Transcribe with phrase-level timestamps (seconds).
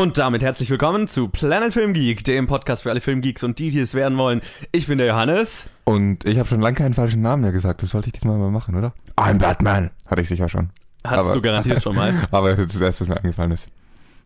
[0.00, 3.68] Und damit herzlich willkommen zu Planet Film Geek, dem Podcast für alle Filmgeeks und die,
[3.68, 4.40] die es werden wollen.
[4.72, 5.68] Ich bin der Johannes.
[5.84, 7.82] Und ich habe schon lange keinen falschen Namen mehr gesagt.
[7.82, 8.94] Das sollte ich diesmal mal machen, oder?
[9.16, 9.90] I'm Batman.
[10.06, 10.70] Hatte ich sicher schon.
[11.04, 12.14] Hattest Aber- du garantiert schon mal.
[12.30, 13.68] Aber das ist das erste, was mir eingefallen ist.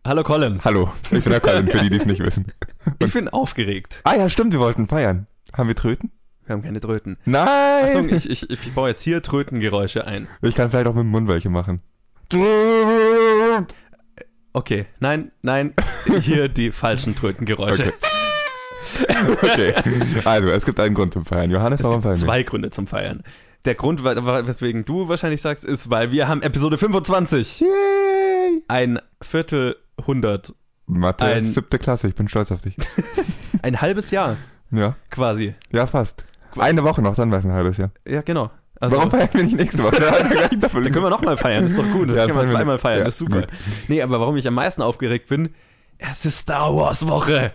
[0.05, 0.61] Hallo Colin.
[0.63, 2.45] Hallo, ich bin der Colin, für die, die es nicht wissen.
[2.99, 3.99] Ich bin aufgeregt.
[4.05, 5.27] Ah ja, stimmt, wir wollten feiern.
[5.51, 6.09] Haben wir Tröten?
[6.45, 7.17] Wir haben keine Tröten.
[7.25, 7.47] Nein!
[7.89, 10.29] Achtung, ich, ich, ich baue jetzt hier Trötengeräusche ein.
[10.41, 11.81] Ich kann vielleicht auch mit dem Mund welche machen.
[14.55, 15.73] Okay, nein, nein,
[16.21, 17.87] hier die falschen Trötengeräusche.
[17.87, 17.93] Okay.
[19.41, 19.73] Okay.
[20.25, 21.49] Also, es gibt einen Grund zum Feiern.
[21.49, 22.25] Johannes, Es warum feiern wir?
[22.25, 23.23] zwei Gründe zum Feiern.
[23.65, 27.61] Der Grund, weswegen du wahrscheinlich sagst, ist, weil wir haben Episode 25.
[27.61, 27.67] Yay!
[28.67, 30.53] Ein Viertelhundert.
[30.85, 32.75] Mathe, Ein- siebte Klasse, ich bin stolz auf dich.
[33.63, 34.37] Ein halbes Jahr
[34.71, 35.55] Ja, quasi.
[35.73, 36.23] ja, fast.
[36.55, 37.89] Eine Woche noch, dann wäre es ein halbes Jahr.
[38.07, 38.51] Ja, genau.
[38.79, 39.99] Also, warum feiern wir nicht nächste Woche?
[40.51, 42.09] Dann können wir nochmal feiern, ist doch gut.
[42.09, 43.41] Das Ja, können wir- zweimal feiern, ja, ist super.
[43.41, 43.47] gut.
[43.87, 45.49] Nee, aber warum ich am meisten aufgeregt bin,
[45.97, 47.53] es ist Star Wars Woche.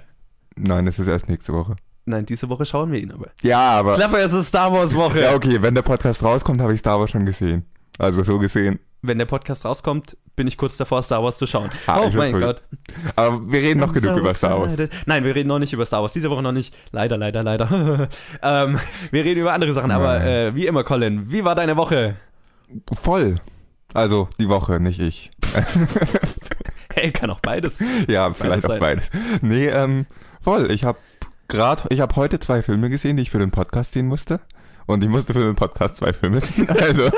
[0.56, 1.76] Nein, es ist erst nächste Woche.
[2.06, 3.28] Nein, diese Woche schauen wir ihn aber.
[3.42, 3.94] Ja, aber.
[3.94, 5.20] Klapper, es ist Star Wars Woche.
[5.20, 7.66] Ja, okay, wenn der Podcast rauskommt, habe ich Star Wars schon gesehen.
[7.98, 8.78] Also so gesehen.
[9.02, 11.70] Wenn der Podcast rauskommt, bin ich kurz davor, Star Wars zu schauen.
[11.86, 12.62] Ah, oh mein Gott.
[13.16, 14.76] Aber wir reden noch I'm genug so über Star Wars.
[15.06, 16.12] Nein, wir reden noch nicht über Star Wars.
[16.12, 16.74] Diese Woche noch nicht.
[16.92, 18.08] Leider, leider, leider.
[18.42, 18.78] ähm,
[19.10, 22.16] wir reden über andere Sachen, aber äh, wie immer, Colin, wie war deine Woche?
[22.92, 23.40] Voll.
[23.92, 25.30] Also die Woche, nicht ich.
[26.92, 27.82] Hey, kann auch beides.
[28.08, 28.72] ja, vielleicht sein.
[28.72, 29.10] auch beides.
[29.42, 30.06] Nee, ähm,
[30.40, 30.70] voll.
[30.70, 30.98] Ich habe
[31.48, 34.40] gerade, ich habe heute zwei Filme gesehen, die ich für den Podcast sehen musste.
[34.86, 36.68] Und ich musste für den Podcast zwei Filme sehen.
[36.68, 37.10] Also.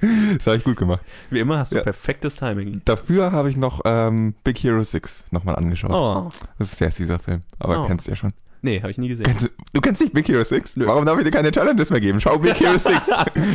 [0.36, 1.00] das habe ich gut gemacht.
[1.30, 1.82] Wie immer hast du Ja.
[1.82, 2.82] perfektes Timing.
[2.84, 5.90] Dafür habe ich noch ähm, Big Hero 6 nochmal angeschaut.
[5.92, 6.30] Oh.
[6.58, 7.40] Das ist ein sehr süßer Film.
[7.58, 7.86] Aber Oh.
[7.86, 8.32] kennst du ja schon.
[8.62, 9.24] Nee, habe ich nie gesehen.
[9.26, 10.76] Kennst du, du kennst nicht Big Hero 6?
[10.76, 10.86] Nö.
[10.86, 12.20] Warum darf ich dir keine Challenges mehr geben?
[12.20, 13.08] Schau Big Hero 6.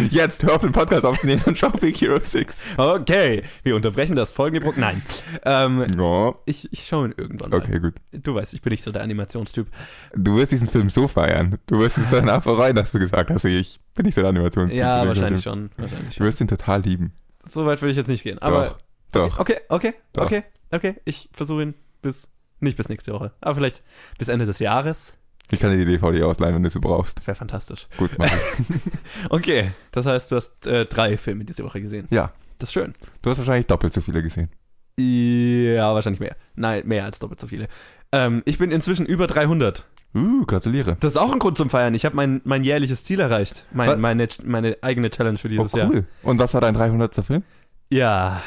[0.09, 2.61] Jetzt hör auf den Podcast aufzunehmen und schau Big Hero 6.
[2.77, 5.01] Okay, wir unterbrechen das folgende Pro Nein.
[5.45, 6.33] Ähm, Ja.
[6.45, 7.57] ich, ich schaue ihn irgendwann mal.
[7.57, 7.93] Okay, gut.
[8.11, 9.67] Du weißt, ich bin nicht so der Animationstyp.
[10.15, 11.57] Du wirst diesen Film so feiern.
[11.67, 14.79] Du wirst es danach bereuen, dass du gesagt hast, ich bin nicht so der Animationstyp.
[14.79, 15.69] Ja, Ich wahrscheinlich schon.
[15.77, 16.25] Wahrscheinlich Du schon.
[16.25, 17.11] wirst ihn total lieben.
[17.47, 18.39] So weit würde ich jetzt nicht gehen.
[18.39, 18.77] Aber
[19.11, 19.29] Doch.
[19.29, 19.39] Doch.
[19.39, 20.23] okay, okay, Doch.
[20.25, 20.95] okay, okay.
[21.05, 22.27] Ich versuche ihn bis,
[22.63, 23.83] nicht bis nächste Woche, aber vielleicht
[24.17, 25.13] bis Ende des Jahres.
[25.51, 27.25] Ich kann dir die DVD ausleihen, wenn du sie brauchst.
[27.27, 27.87] Wäre fantastisch.
[27.97, 28.31] Gut, mach ich.
[29.29, 32.07] Okay, das heißt, du hast äh, drei Filme diese Woche gesehen.
[32.09, 32.31] Ja.
[32.59, 32.93] Das ist schön.
[33.21, 34.49] Du hast wahrscheinlich doppelt so viele gesehen.
[34.97, 36.35] Ja, wahrscheinlich mehr.
[36.55, 37.67] Nein, mehr als doppelt so viele.
[38.11, 39.85] Ähm, ich bin inzwischen über 300.
[40.15, 40.95] Uh, gratuliere.
[40.99, 41.95] Das ist auch ein Grund zum Feiern.
[41.95, 43.65] Ich habe mein, mein jährliches Ziel erreicht.
[43.71, 45.89] Mein, meine, meine eigene Challenge für Oh, dieses Jahr.
[45.89, 46.05] cool.
[46.21, 47.15] Und was war dein 300.
[47.25, 47.43] Film?
[47.89, 48.41] Ja.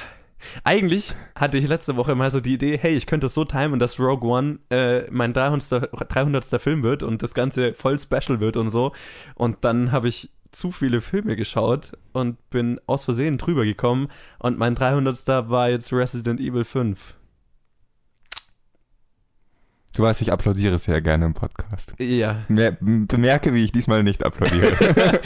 [0.64, 3.78] Eigentlich hatte ich letzte Woche mal so die Idee, hey, ich könnte es so timen,
[3.78, 5.90] dass Rogue One äh, mein 300.
[6.12, 6.44] 300.
[6.60, 8.92] Film wird und das Ganze voll special wird und so.
[9.34, 14.08] Und dann habe ich zu viele Filme geschaut und bin aus Versehen drüber gekommen
[14.38, 15.48] und mein 300.
[15.50, 17.14] war jetzt Resident Evil 5.
[19.96, 21.94] Du weißt, ich applaudiere sehr gerne im Podcast.
[21.98, 24.76] Ja, Mer bemerke, wie ich diesmal nicht applaudiere.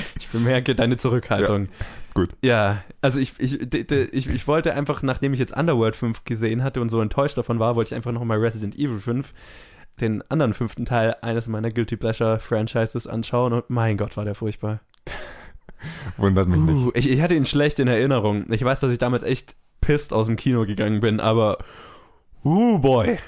[0.16, 1.68] ich bemerke deine Zurückhaltung.
[2.14, 2.30] gut.
[2.40, 6.80] Ja, also ich, ich, ich, ich wollte einfach, nachdem ich jetzt Underworld 5 gesehen hatte
[6.80, 9.32] und so enttäuscht davon war, wollte ich einfach nochmal Resident Evil 5,
[10.00, 14.36] den anderen fünften Teil eines meiner Guilty Pleasure Franchises anschauen und mein Gott, war der
[14.36, 14.82] furchtbar.
[16.16, 16.74] Wundert mich nicht.
[16.74, 18.44] Uh, ich, ich hatte ihn schlecht in Erinnerung.
[18.52, 21.58] Ich weiß, dass ich damals echt pisst aus dem Kino gegangen bin, aber
[22.44, 23.18] uh boy.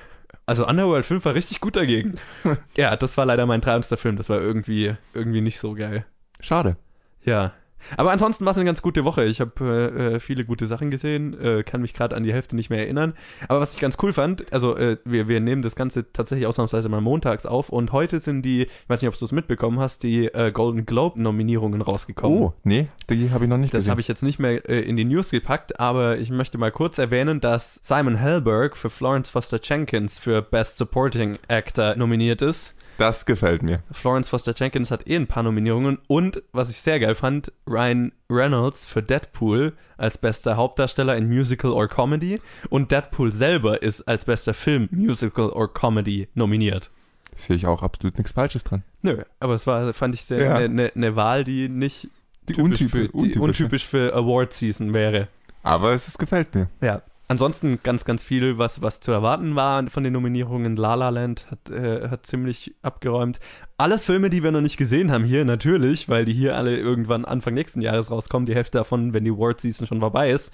[0.47, 2.15] Also Underworld 5 war richtig gut dagegen.
[2.77, 3.99] ja, das war leider mein 300.
[3.99, 4.17] Film.
[4.17, 6.05] Das war irgendwie, irgendwie nicht so geil.
[6.41, 6.77] Schade.
[7.25, 7.53] Ja.
[7.97, 9.25] Aber ansonsten war es eine ganz gute Woche.
[9.25, 9.53] Ich habe
[9.97, 12.81] äh, äh, viele gute Sachen gesehen, äh, kann mich gerade an die Hälfte nicht mehr
[12.81, 13.15] erinnern.
[13.49, 16.89] Aber was ich ganz cool fand, also äh, wir, wir nehmen das Ganze tatsächlich ausnahmsweise
[16.89, 20.03] mal montags auf und heute sind die, ich weiß nicht, ob du es mitbekommen hast,
[20.03, 22.39] die äh, Golden Globe Nominierungen rausgekommen.
[22.39, 23.91] Oh, nee, die habe ich noch nicht Das gesehen.
[23.91, 26.99] habe ich jetzt nicht mehr äh, in die News gepackt, aber ich möchte mal kurz
[26.99, 32.75] erwähnen, dass Simon Helberg für Florence Foster Jenkins für Best Supporting Actor nominiert ist.
[33.03, 33.83] Das gefällt mir.
[33.91, 38.13] Florence Foster Jenkins hat eh ein paar Nominierungen und, was ich sehr geil fand, Ryan
[38.31, 42.41] Reynolds für Deadpool als bester Hauptdarsteller in Musical or Comedy
[42.71, 46.91] und Deadpool selber ist als bester Film Musical or Comedy nominiert.
[47.37, 48.83] Sehe ich auch absolut nichts Falsches dran.
[49.03, 50.69] Nö, aber es war, fand ich eine Ja.
[50.69, 52.09] ne, ne, Wahl, die nicht
[52.49, 55.29] Die typisch untypi- für, die untypisch für Award Season wäre.
[55.63, 56.69] Aber es ist, gefällt mir.
[56.81, 57.03] Ja.
[57.29, 60.77] Ansonsten ganz, ganz viel, was, was zu erwarten war von den Nominierungen.
[60.77, 63.41] La La Land hat, äh, hat ziemlich abgeräumt.
[63.79, 67.25] Alles Filme, die wir noch nicht gesehen haben hier, natürlich, weil die hier alle irgendwann
[67.25, 68.47] Anfang nächsten Jahres rauskommen.
[68.47, 70.53] Die Hälfte davon, wenn die Award Season schon vorbei ist.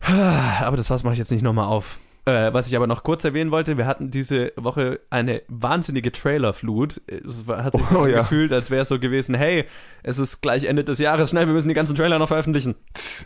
[0.00, 1.98] Aber das was mache ich jetzt nicht nochmal auf.
[2.26, 7.00] Äh, was ich aber noch kurz erwähnen wollte, wir hatten diese Woche eine wahnsinnige Trailerflut.
[7.06, 8.20] Es war, hat sich so Oh, ja.
[8.20, 9.64] gefühlt, als wäre es so gewesen, hey,
[10.02, 12.74] es ist gleich Ende des Jahres, schnell, wir müssen die ganzen Trailer noch veröffentlichen.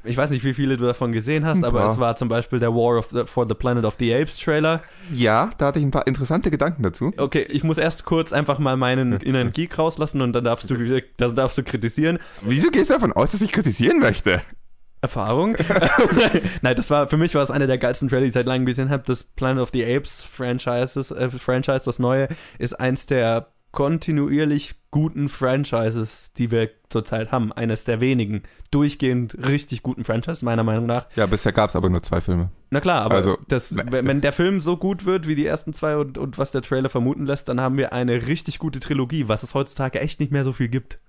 [0.05, 2.73] Ich weiß nicht, wie viele du davon gesehen hast, aber es war zum Beispiel der
[2.75, 4.81] War of the, for the Planet of the Apes Trailer.
[5.13, 7.13] Ja, da hatte ich ein paar interessante Gedanken dazu.
[7.17, 10.79] Okay, ich muss erst kurz einfach mal meinen inneren Geek rauslassen und dann darfst du,
[10.79, 12.19] wieder- das darfst du kritisieren.
[12.43, 14.41] Wieso gehst du davon aus, dass ich kritisieren möchte?
[15.05, 15.57] Erfahrung.
[16.63, 18.65] Nein, das war für mich war es einer der geilsten Trailer, die ich seit langem
[18.65, 19.03] gesehen habe.
[19.07, 22.29] Das Planet of the Apes Franchises, äh, Franchise, das neue,
[22.59, 27.53] ist eins der kontinuierlich guten Franchises, die wir zurzeit haben.
[27.53, 31.07] Eines der wenigen durchgehend richtig guten Franchises, meiner Meinung nach.
[31.17, 32.51] Ja, bisher gab es aber nur zwei Filme.
[32.71, 35.73] Na klar, aber Also, das, wenn, wenn der Film so gut wird wie die ersten
[35.73, 39.27] zwei und, und was der Trailer vermuten lässt, dann haben wir eine richtig gute Trilogie,
[39.27, 41.01] was es heutzutage echt nicht mehr so viel gibt.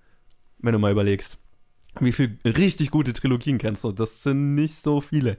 [0.58, 1.38] Wenn du mal überlegst.
[2.00, 3.92] Wie viele richtig gute Trilogien kennst du?
[3.92, 5.38] Das sind nicht so viele.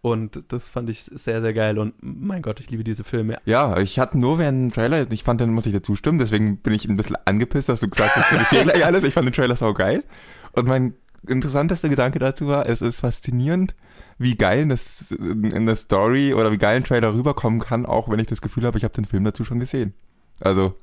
[0.00, 1.78] Und das fand ich sehr, sehr geil.
[1.78, 3.38] Und mein Gott, ich liebe diese Filme.
[3.46, 6.58] Ja, ich hatte nur während dem Trailer, ich fand, den muss ich dazu stimmen, deswegen
[6.58, 9.02] bin ich ein bisschen angepisst, dass du gesagt hast, ich sehe gleich alles.
[9.04, 10.04] Ich fand den Trailer sau geil.
[10.52, 10.92] Und mein
[11.26, 13.74] interessantester Gedanke dazu war, es ist faszinierend,
[14.18, 18.18] wie geil das in der Story oder wie geil ein Trailer rüberkommen kann, auch wenn
[18.18, 19.94] ich das Gefühl habe, ich habe den Film dazu schon gesehen.
[20.38, 20.78] Also,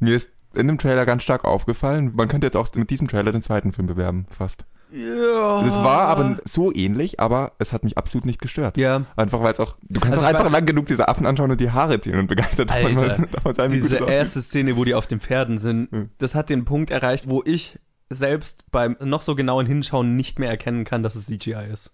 [0.00, 3.32] mir ist in dem Trailer ganz stark aufgefallen, man könnte jetzt auch mit diesem Trailer
[3.32, 4.64] den zweiten Film bewerben, fast.
[4.92, 5.66] Ja.
[5.66, 8.76] Es war aber so ähnlich, aber es hat mich absolut nicht gestört.
[8.76, 11.60] Ja, Einfach weil es auch, du kannst Also einfach lang genug diese Affen anschauen und
[11.60, 14.84] die Haare ziehen und begeistert davon, Alter, davon sein, wie gut diese erste Szene, wo
[14.84, 16.10] die auf den Pferden sind, Hm.
[16.18, 17.80] das hat den Punkt erreicht, wo ich
[18.10, 21.90] selbst beim noch so genauen Hinschauen nicht mehr erkennen kann, dass es CGI ist.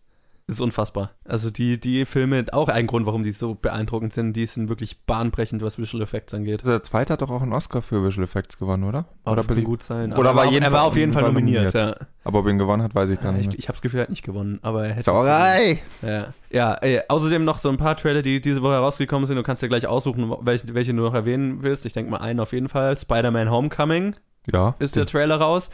[0.50, 1.12] Ist unfassbar.
[1.24, 5.00] Also die, die Filme, auch ein Grund, warum die so beeindruckend sind, die sind wirklich
[5.06, 6.64] bahnbrechend, was Visual Effects angeht.
[6.66, 9.06] Der zweite hat doch auch einen Oscar für Visual Effects gewonnen, oder?
[9.24, 10.12] Aber oder das kann gut sein.
[10.12, 11.72] Oder war er, auf, jeden er war Fall- auf jeden Fall nominiert.
[11.74, 12.00] nominiert.
[12.00, 12.06] Ja.
[12.24, 13.58] Aber ob er ihn gewonnen hat, weiß ich gar nicht Ich, mehr.
[13.58, 15.04] ich habe das Gefühl, er hat nicht gewonnen, aber er hätte.
[15.04, 15.78] Sauerei!
[16.02, 19.36] Ja, ja äh, außerdem noch so ein paar Trailer, die diese Woche herausgekommen sind.
[19.36, 21.86] Du kannst dir gleich aussuchen, welche, welche du noch erwähnen willst.
[21.86, 22.98] Ich denke mal einen auf jeden Fall.
[22.98, 24.16] Spider-Man Homecoming
[24.52, 24.74] Ja.
[24.80, 25.70] ist der Trailer raus.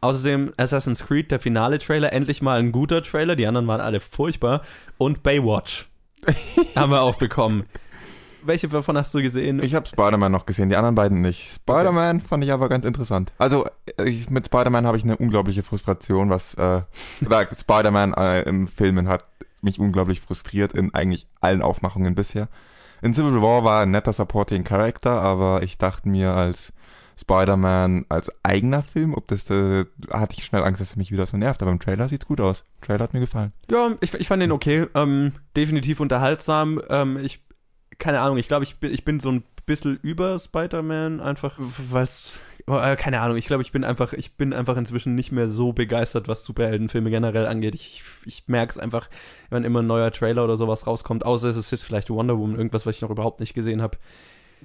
[0.00, 3.36] Außerdem Assassin's Creed, der finale Trailer, endlich mal ein guter Trailer.
[3.36, 4.62] Die anderen waren alle furchtbar.
[4.98, 5.88] Und Baywatch
[6.76, 7.64] haben wir auch bekommen.
[8.42, 9.62] Welche davon hast du gesehen?
[9.62, 11.52] Ich habe Spider-Man noch gesehen, die anderen beiden nicht.
[11.52, 13.32] Spider-Man fand ich aber ganz interessant.
[13.36, 13.66] Also
[14.02, 16.80] ich, mit Spider-Man habe ich eine unglaubliche Frustration, was äh,
[17.54, 19.26] Spider-Man äh, im Filmen hat
[19.62, 22.48] mich unglaublich frustriert in eigentlich allen Aufmachungen bisher.
[23.02, 26.72] In Civil War war er ein netter Supporting Character, aber ich dachte mir als
[27.20, 31.26] Spider-Man als eigener Film, ob das, äh, hatte ich schnell Angst, dass er mich wieder
[31.26, 31.62] so nervt.
[31.62, 32.64] Aber im Trailer sieht's gut aus.
[32.80, 33.52] Trailer hat mir gefallen.
[33.70, 34.86] Ja, ich, ich fand den okay.
[34.94, 36.80] Ähm, definitiv unterhaltsam.
[36.88, 37.42] Ähm, ich,
[37.98, 42.40] keine Ahnung, ich glaube, ich bin, ich bin so ein bisschen über Spider-Man, einfach, was,
[42.66, 45.72] äh, keine Ahnung, ich glaube, ich bin einfach, ich bin einfach inzwischen nicht mehr so
[45.72, 47.74] begeistert, was Superheldenfilme generell angeht.
[47.74, 49.08] Ich, ich merke es einfach,
[49.50, 52.56] wenn immer ein neuer Trailer oder sowas rauskommt, außer es ist jetzt vielleicht Wonder Woman,
[52.56, 53.98] irgendwas, was ich noch überhaupt nicht gesehen habe.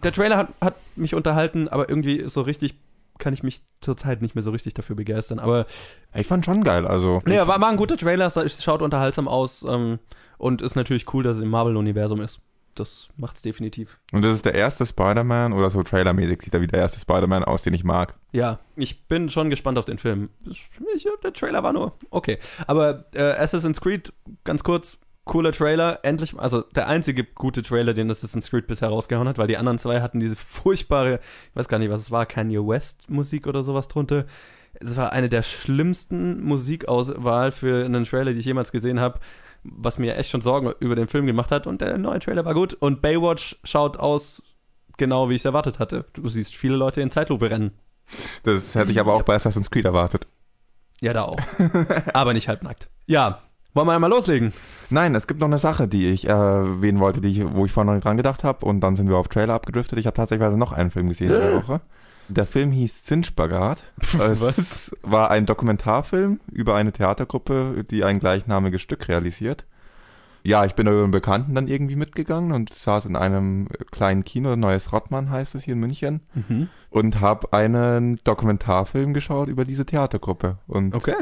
[0.04, 2.76] Der Trailer hat, hat mich unterhalten, aber irgendwie so richtig
[3.18, 5.40] kann ich mich zurzeit nicht mehr so richtig dafür begeistern.
[5.40, 5.66] Aber
[6.14, 7.22] Ich fand schon geil, also.
[7.26, 10.00] Nee, war, war ein guter Trailer, es schaut unterhaltsam aus ähm,
[10.38, 12.40] und ist natürlich cool, dass es im Marvel-Universum ist.
[12.76, 14.00] Das macht's definitiv.
[14.12, 17.46] Und das ist der erste Spider-Man oder so trailermäßig sieht er wie der erste Spider-Man
[17.46, 18.16] aus, den ich mag.
[18.34, 20.30] Ja, ich bin schon gespannt auf den Film.
[20.46, 20.68] Ich,
[21.24, 22.38] der Trailer war nur okay.
[22.68, 24.12] Aber äh, Assassin's Creed,
[24.44, 26.00] ganz kurz, cooler Trailer.
[26.04, 29.80] Endlich, also der einzige gute Trailer, den Assassin's Creed bisher rausgehauen hat, weil die anderen
[29.80, 33.64] zwei hatten diese furchtbare, ich weiß gar nicht, was es war, Kanye West Musik oder
[33.64, 34.26] sowas drunter.
[34.80, 39.20] Es war eine der schlimmsten Musikauswahl für einen Trailer, die ich jemals gesehen habe,
[39.64, 41.66] was mir echt schon Sorgen über den Film gemacht hat.
[41.66, 42.74] Und der neue Trailer war gut.
[42.74, 44.44] Und Baywatch schaut aus
[44.98, 46.06] genau, wie ich es erwartet hatte.
[46.14, 47.72] Du siehst viele Leute in Zeitlupe rennen.
[48.44, 50.28] Das hätte ich aber auch bei Assassin's Creed erwartet.
[51.02, 51.40] Ja, da auch.
[52.14, 52.90] Aber nicht halbnackt.
[53.06, 53.42] Ja,
[53.76, 54.54] wollen wir einmal loslegen?
[54.90, 57.88] Nein, es gibt noch eine Sache, die ich erwähnen wollte, die ich, wo ich vorhin
[57.88, 58.66] noch nicht dran gedacht habe.
[58.66, 60.00] Und dann sind wir auf Trailer abgedriftet.
[60.00, 61.82] Ich habe tatsächlich noch einen Film gesehen in der Woche.
[62.28, 63.84] Der Film hieß Zinnspagat.
[64.02, 64.96] Es Was?
[65.04, 69.66] war ein Dokumentarfilm über eine Theatergruppe, die ein gleichnamiges Stück realisiert.
[70.44, 74.56] Ja, ich bin über einen Bekannten dann irgendwie mitgegangen und saß in einem kleinen Kino,
[74.56, 76.70] Neues Rottmann heißt es hier in München, Mhm.
[76.92, 80.60] und habe einen Dokumentarfilm geschaut über diese Theatergruppe.
[80.68, 81.16] Und Okay.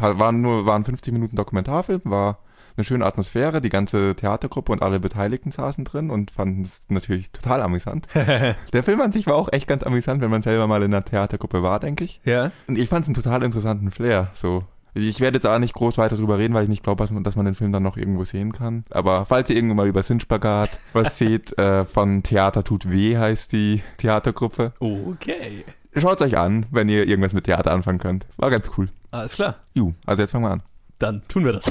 [0.00, 2.38] Waren nur waren 50 Minuten Dokumentarfilm, war
[2.76, 7.32] eine schöne Atmosphäre, die ganze Theatergruppe und alle Beteiligten saßen drin und fanden es natürlich
[7.32, 8.06] total amüsant.
[8.14, 11.04] Der Film an sich war auch echt ganz amüsant, wenn man selber mal in einer
[11.04, 12.20] Theatergruppe war, denke ich.
[12.24, 12.52] ja.
[12.68, 14.30] Und ich fand es einen total interessanten Flair.
[14.32, 14.64] So,
[14.94, 17.24] ich werde jetzt auch nicht groß weiter drüber reden, weil ich nicht glaube, dass man,
[17.24, 18.84] dass man den Film dann noch irgendwo sehen kann.
[18.90, 23.52] Aber falls ihr irgendwann mal über Sinnspagat was seht, äh, von Theater tut weh heißt
[23.52, 24.72] die Theatergruppe.
[24.78, 25.64] Okay.
[25.96, 28.26] Schaut euch an, wenn ihr irgendwas mit Theater anfangen könnt.
[28.36, 28.88] War ganz cool.
[29.10, 29.56] Alles klar.
[29.74, 30.62] Ju, also jetzt fangen wir an.
[30.98, 31.64] Dann tun wir das.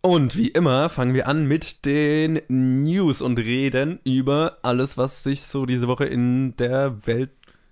[0.00, 5.42] Und wie immer fangen wir an mit den News und reden über alles, was sich
[5.42, 7.30] so diese Woche in der Welt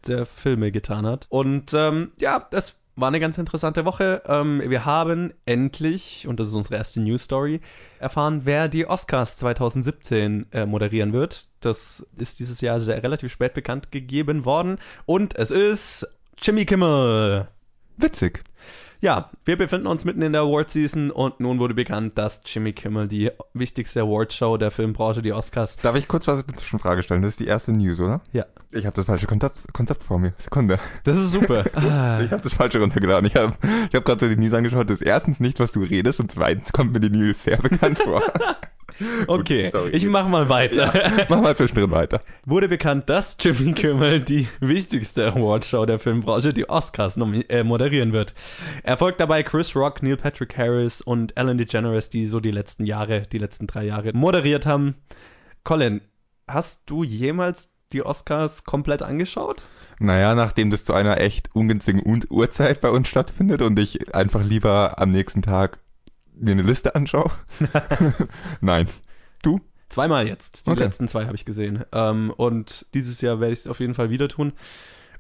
[0.09, 1.27] der Filme getan hat.
[1.29, 4.23] Und ähm, ja, das war eine ganz interessante Woche.
[4.27, 7.61] Ähm, wir haben endlich, und das ist unsere erste News Story,
[8.01, 11.49] erfahren, wer die Oscars 2017 äh, moderieren wird.
[11.61, 14.79] Das ist dieses Jahr sehr relativ spät bekannt gegeben worden.
[15.05, 17.49] Und es ist Jimmy Kimmel.
[17.97, 18.45] Witzig.
[19.01, 23.09] Ja, wir befinden uns mitten in der Award-Season und nun wurde bekannt, dass Jimmy Kimmel
[23.09, 25.77] die wichtigste Award-Show der Filmbranche, die Oscars.
[25.77, 27.23] Darf ich kurz was eine Frage stellen?
[27.23, 28.23] Das ist die erste News, oder?
[28.33, 28.47] Ja.
[28.73, 30.35] Ich habe das falsche Konzept, Konzept vor mir.
[30.39, 30.79] Sekunde.
[31.05, 31.65] Das ist super.
[31.77, 32.21] Ah.
[32.21, 33.27] Ich habe das falsche runtergeladen.
[33.29, 33.55] Ich habe
[33.89, 34.91] ich hab gerade so die News angeschaut.
[34.91, 37.99] Das ist erstens nicht, was du redest und zweitens kommt mir die News sehr bekannt
[37.99, 38.23] vor.
[39.27, 40.93] Okay, Gut, ich mach mal weiter.
[40.95, 42.23] Ja, mach mal zwischendrin weiter.
[42.45, 48.35] Wurde bekannt, dass Jimmy Kimmel die wichtigste Awardshow der Filmbranche, die Oscars, äh, moderieren wird.
[48.83, 52.85] Er folgt dabei Chris Rock, Neil Patrick Harris und Ellen DeGeneres, die so die letzten
[52.85, 54.95] Jahre, die letzten drei Jahre moderiert haben.
[55.65, 56.01] Colin,
[56.49, 59.63] hast du jemals die Oscars komplett angeschaut?
[59.99, 64.99] Naja, nachdem das zu einer echt ungünstigen Uhrzeit bei uns stattfindet und ich einfach lieber
[64.99, 65.79] am nächsten Tag
[66.37, 67.31] mir eine Liste anschaue?
[68.61, 68.89] Nein.
[69.43, 69.61] Du?
[69.89, 70.67] Zweimal jetzt.
[70.67, 70.85] Die okay.
[70.85, 71.85] letzten zwei habe ich gesehen.
[71.93, 74.53] Ähm, und dieses Jahr werde ich es auf jeden Fall wieder tun.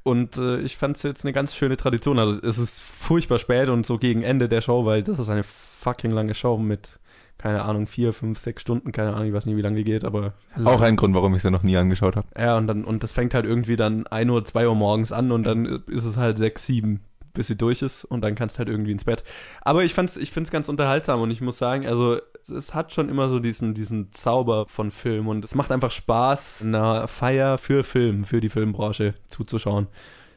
[0.02, 2.18] Und äh, ich fand es jetzt eine ganz schöne Tradition.
[2.18, 5.42] Also es ist furchtbar spät und so gegen Ende der Show, weil das ist eine
[5.44, 7.00] fucking lange Show mit,
[7.38, 10.04] keine Ahnung, vier, fünf, sechs Stunden, keine Ahnung, ich weiß nicht, wie lange die geht,
[10.04, 10.34] aber.
[10.64, 12.28] Auch ein Grund, warum ich sie noch nie angeschaut habe.
[12.38, 15.32] Ja, und dann, und das fängt halt irgendwie dann ein Uhr, zwei Uhr morgens an
[15.32, 17.00] und dann ist es halt sechs, sieben
[17.36, 19.22] bis sie durch ist und dann kannst du halt irgendwie ins Bett.
[19.62, 23.08] Aber ich fand's, ich find's ganz unterhaltsam und ich muss sagen, also es hat schon
[23.08, 27.84] immer so diesen, diesen Zauber von Film und es macht einfach Spaß, einer Feier für
[27.84, 29.86] Film, für die Filmbranche zuzuschauen.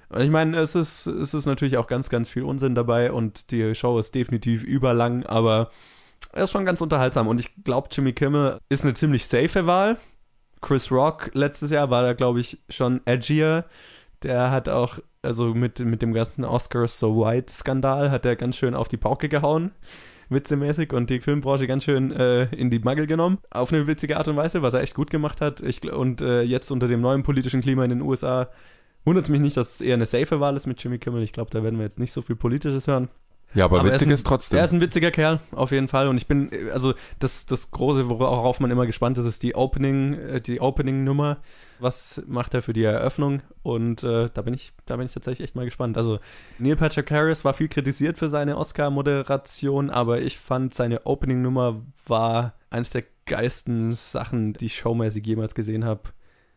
[0.09, 3.51] Und ich meine, es ist, es ist natürlich auch ganz, ganz viel Unsinn dabei und
[3.51, 5.69] die Show ist definitiv überlang, aber
[6.33, 9.97] er ist schon ganz unterhaltsam und ich glaube, Jimmy Kimmel ist eine ziemlich safe Wahl.
[10.61, 13.65] Chris Rock letztes Jahr war da, glaube ich, schon edgier.
[14.23, 18.73] Der hat auch also mit, mit dem ganzen Oscars So White-Skandal hat er ganz schön
[18.73, 19.71] auf die Pauke gehauen,
[20.29, 23.39] witzemäßig, und die Filmbranche ganz schön äh, in die Magel genommen.
[23.49, 25.61] Auf eine witzige Art und Weise, was er echt gut gemacht hat.
[25.61, 28.49] Ich, und äh, jetzt unter dem neuen politischen Klima in den USA
[29.05, 31.23] wundert es mich nicht, dass es eher eine safe Wahl ist mit Jimmy Kimmel.
[31.23, 33.09] Ich glaube, da werden wir jetzt nicht so viel Politisches hören.
[33.55, 34.59] Ja, aber, aber witzig ist, ein, ist, trotzdem.
[34.59, 36.07] Er ist ein witziger Kerl, auf jeden Fall.
[36.07, 40.13] Und ich bin, also das, das Große, worauf man immer gespannt ist, ist die Opening,
[40.13, 41.37] äh, die Opening-Nummer.
[41.79, 43.41] Was macht er für die Eröffnung?
[43.63, 45.97] Und äh, da bin ich, da bin ich tatsächlich echt mal gespannt.
[45.97, 46.19] Also
[46.59, 52.53] Neil Patrick Harris war viel kritisiert für seine Oscar-Moderation, aber ich fand seine Opening-Nummer war
[52.69, 56.01] eines der geilsten Sachen, die ich showmäßig jemals gesehen habe.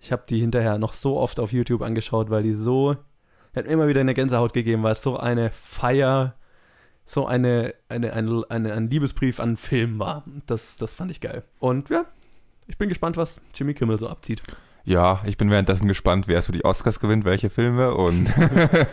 [0.01, 2.97] Ich habe die hinterher noch so oft auf YouTube angeschaut, weil die so,
[3.55, 6.35] hat mir immer wieder eine Gänsehaut gegeben, weil es so eine Feier
[7.13, 10.25] so eine, eine, eine, eine, ein Liebesbrief an Film war.
[10.47, 11.45] Das, das fand ich geil.
[11.59, 12.07] Und ja,
[12.67, 14.43] ich bin gespannt, was Jimmy Kimmel so abzieht.
[14.85, 18.33] Ja, ich bin währenddessen gespannt, wer so die Oscars gewinnt, welche Filme und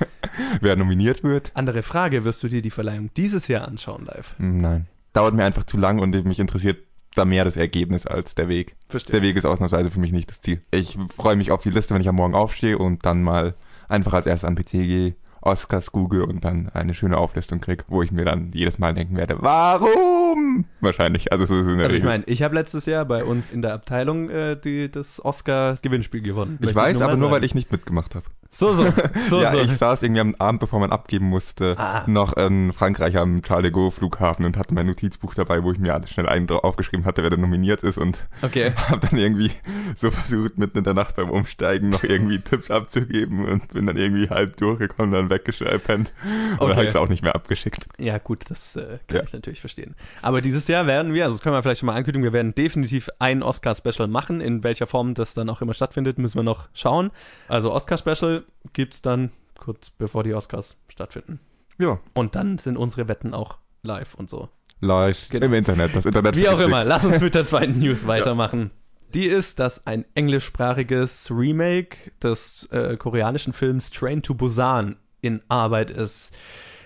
[0.62, 1.52] wer nominiert wird.
[1.56, 4.38] Andere Frage, wirst du dir die Verleihung dieses Jahr anschauen live?
[4.38, 4.88] Hm, nein.
[5.14, 6.84] Dauert mir einfach zu lang und mich interessiert
[7.16, 8.76] da mehr das Ergebnis als der Weg.
[8.88, 9.14] Verstehe.
[9.14, 10.62] Der Weg ist ausnahmsweise für mich nicht das Ziel.
[10.70, 13.56] Ich freue mich auf die Liste, wenn ich am Morgen aufstehe und dann mal
[13.88, 18.02] einfach als erstes an PC gehe Oscars google und dann eine schöne Auflistung kriege, wo
[18.02, 20.66] ich mir dann jedes Mal denken werde, warum?
[20.82, 21.32] Wahrscheinlich.
[21.32, 23.52] Also so ist es in der also ich meine, ich habe letztes Jahr bei uns
[23.52, 26.60] in der Abteilung äh, die, das Oscar-Gewinnspiel gewonnen.
[26.62, 28.26] Ich weiß, aber nur, weil ich nicht mitgemacht habe.
[28.52, 28.86] So, so.
[29.30, 29.60] so ja, so.
[29.60, 32.04] ich saß irgendwie am Abend, bevor man abgeben musste, ah.
[32.08, 35.78] noch in Frankreich am Charles de Gaulle Flughafen und hatte mein Notizbuch dabei, wo ich
[35.78, 38.74] mir schnell einen aufgeschrieben hatte, wer da nominiert ist und okay.
[38.90, 39.52] habe dann irgendwie
[39.96, 43.98] so versucht, mitten in der Nacht beim Umsteigen noch irgendwie Tipps abzugeben und bin dann
[43.98, 46.14] irgendwie halb durchgekommen, dann weggepennt
[46.54, 46.76] und okay.
[46.76, 47.86] habe es auch nicht mehr abgeschickt.
[48.00, 49.24] Ja, gut, das äh, kann ja.
[49.24, 49.96] ich natürlich verstehen.
[50.24, 52.56] Aber dieses Jahr werden wir, also das können wir vielleicht schon mal ankündigen, wir werden
[52.56, 54.42] definitiv ein Oscar-Special machen.
[54.42, 57.12] In welcher Form das dann auch immer stattfindet, müssen wir noch schauen.
[57.48, 58.39] Also Oscar-Special
[58.74, 61.40] gibt es dann kurz bevor die Oscars stattfinden.
[61.78, 62.00] Ja.
[62.14, 64.50] Und dann sind unsere Wetten auch live und so.
[64.82, 65.48] Live genau.
[65.48, 65.96] im Internet.
[65.96, 66.84] Das Internet Wie auch immer.
[66.84, 68.62] Lass uns mit der zweiten News weitermachen.
[68.62, 68.70] Ja.
[69.14, 75.92] Die ist, dass ein englischsprachiges Remake des äh, koreanischen Films Train to Busan in Arbeit
[75.92, 76.34] ist.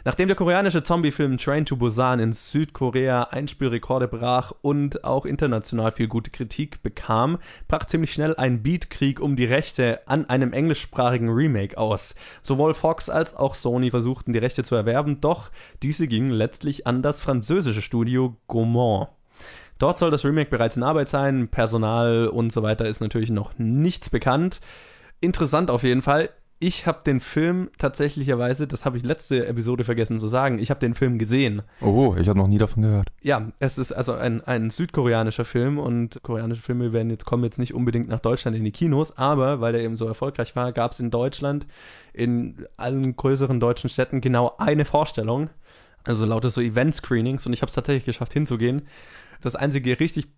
[0.05, 6.09] Nachdem der koreanische Zombie-Film Train to Busan in Südkorea Einspielrekorde brach und auch international viel
[6.09, 7.37] gute Kritik bekam,
[7.69, 12.15] brach ziemlich schnell ein Beatkrieg um die Rechte an einem englischsprachigen Remake aus.
[12.41, 17.01] Sowohl Fox als auch Sony versuchten die Rechte zu erwerben, doch diese gingen letztlich an
[17.01, 19.07] das französische Studio Gaumont.
[19.79, 23.57] Dort soll das Remake bereits in Arbeit sein, Personal und so weiter ist natürlich noch
[23.57, 24.59] nichts bekannt.
[25.21, 26.29] Interessant auf jeden Fall
[26.63, 30.79] ich habe den Film tatsächlicherweise, das habe ich letzte Episode vergessen zu sagen, ich habe
[30.79, 31.61] den Film gesehen.
[31.81, 33.09] Oh, ich habe noch nie davon gehört.
[33.21, 37.59] Ja, es ist also ein, ein südkoreanischer Film und koreanische Filme werden jetzt kommen jetzt
[37.59, 40.93] nicht unbedingt nach Deutschland in die Kinos, aber weil der eben so erfolgreich war, gab
[40.93, 41.67] es in Deutschland
[42.13, 45.49] in allen größeren deutschen Städten genau eine Vorstellung,
[46.05, 48.83] also lauter so Event-Screenings und ich habe es tatsächlich geschafft hinzugehen.
[49.41, 50.29] Das einzige richtig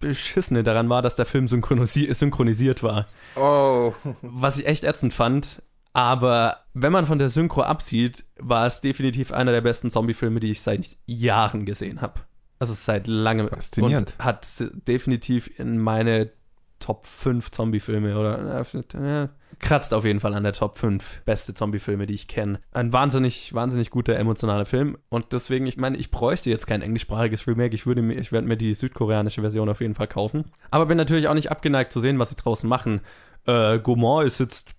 [0.00, 3.06] beschissene daran war, dass der Film synchronisi synchronisiert war.
[3.36, 3.92] Oh.
[4.22, 5.62] Was ich echt ätzend fand.
[5.98, 10.52] Aber wenn man von der Synchro absieht, war es definitiv einer der besten Zombie-Filme, die
[10.52, 12.20] ich seit Jahren gesehen habe.
[12.60, 13.48] Also seit langem.
[13.48, 14.14] Faszinierend.
[14.16, 14.46] Und hat
[14.86, 16.30] definitiv in meine
[16.78, 18.64] Top 5 Zombie-Filme oder
[18.94, 19.28] äh,
[19.58, 22.60] kratzt auf jeden Fall an der Top 5 beste Zombie-Filme, die ich kenne.
[22.70, 24.98] Ein wahnsinnig, wahnsinnig guter emotionaler Film.
[25.08, 27.74] Und deswegen, ich meine, ich bräuchte jetzt kein englischsprachiges Remake.
[27.74, 30.44] Ich würde mir, ich werde mir die südkoreanische Version auf jeden Fall kaufen.
[30.70, 33.00] Aber bin natürlich auch nicht abgeneigt zu sehen, was sie draußen machen.
[33.46, 34.76] Äh, Gaumont ist jetzt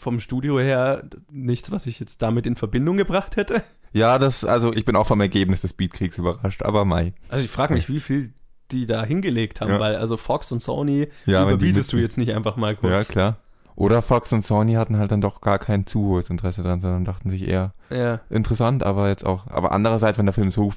[0.00, 3.62] vom Studio her nichts, was ich jetzt damit in Verbindung gebracht hätte.
[3.92, 7.12] Ja, das, also ich bin auch vom Ergebnis des Beatkriegs überrascht, aber Mai.
[7.28, 8.32] Also ich frage mich, wie viel
[8.70, 9.80] die da hingelegt haben, Ja.
[9.80, 12.92] weil also Fox und Sony Ja, überbietest du jetzt nicht einfach mal kurz.
[12.92, 13.36] Ja, klar.
[13.74, 17.04] Oder Fox und Sony hatten halt dann doch gar kein zu hohes Interesse dran, sondern
[17.04, 18.20] dachten sich eher Ja.
[18.30, 19.46] interessant, aber jetzt auch.
[19.48, 20.72] Aber andererseits, wenn der Film so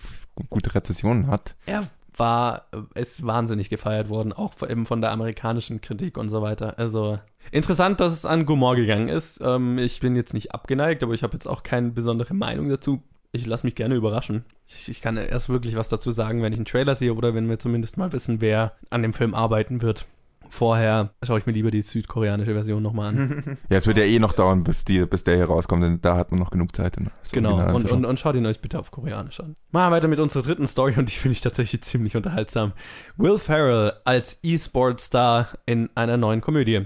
[0.50, 1.82] gute Rezessionen hat, Er
[2.16, 6.80] war, ist wahnsinnig gefeiert worden, auch eben von der amerikanischen Kritik und so weiter.
[6.80, 7.20] Also
[7.52, 9.40] interessant, dass es an Gomorrah gegangen ist.
[9.42, 13.02] Ähm, ich bin jetzt nicht abgeneigt, aber ich habe jetzt auch keine besondere Meinung dazu.
[13.32, 14.46] Ich lasse mich gerne überraschen.
[14.68, 17.50] Ich, ich kann erst wirklich was dazu sagen, wenn ich einen Trailer sehe oder wenn
[17.50, 20.06] wir zumindest mal wissen, wer an dem Film arbeiten wird.
[20.54, 23.58] Vorher schaue ich mir lieber die südkoreanische Version nochmal an.
[23.70, 26.16] ja, es wird ja eh noch dauern, bis, die, bis der hier rauskommt, denn da
[26.16, 26.96] hat man noch genug Zeit.
[27.32, 29.56] Genau, und, und, und schaut ihn euch bitte auf Koreanisch an.
[29.72, 32.74] Machen wir weiter mit unserer dritten Story und die finde ich tatsächlich ziemlich unterhaltsam.
[33.18, 36.86] Will Ferrell als E-Sport-Star in einer neuen Komödie.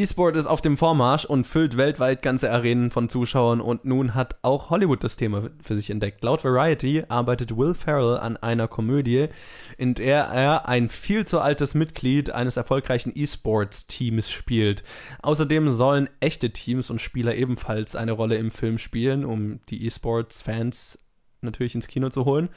[0.00, 4.38] E-Sport ist auf dem Vormarsch und füllt weltweit ganze Arenen von Zuschauern und nun hat
[4.40, 6.24] auch Hollywood das Thema für sich entdeckt.
[6.24, 9.28] Laut Variety arbeitet Will Ferrell an einer Komödie,
[9.76, 14.84] in der er ein viel zu altes Mitglied eines erfolgreichen E-Sports-Teams spielt.
[15.20, 20.98] Außerdem sollen echte Teams und Spieler ebenfalls eine Rolle im Film spielen, um die E-Sports-Fans
[21.42, 22.48] natürlich ins Kino zu holen.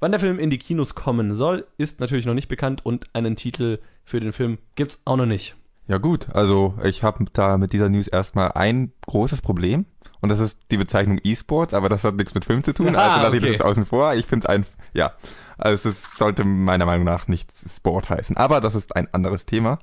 [0.00, 3.36] Wann der Film in die Kinos kommen soll, ist natürlich noch nicht bekannt und einen
[3.36, 5.54] Titel für den Film gibt's auch noch nicht.
[5.90, 9.86] Ja gut, also ich habe da mit dieser News erstmal ein großes Problem
[10.20, 13.08] und das ist die Bezeichnung E-Sports, aber das hat nichts mit Film zu tun, Ah,
[13.08, 13.52] also lasse ich das okay.
[13.54, 14.14] jetzt außen vor.
[14.14, 15.14] Ich finde es ein, ja,
[15.58, 19.80] also es sollte meiner Meinung nach nicht Sport heißen, aber das ist ein anderes Thema.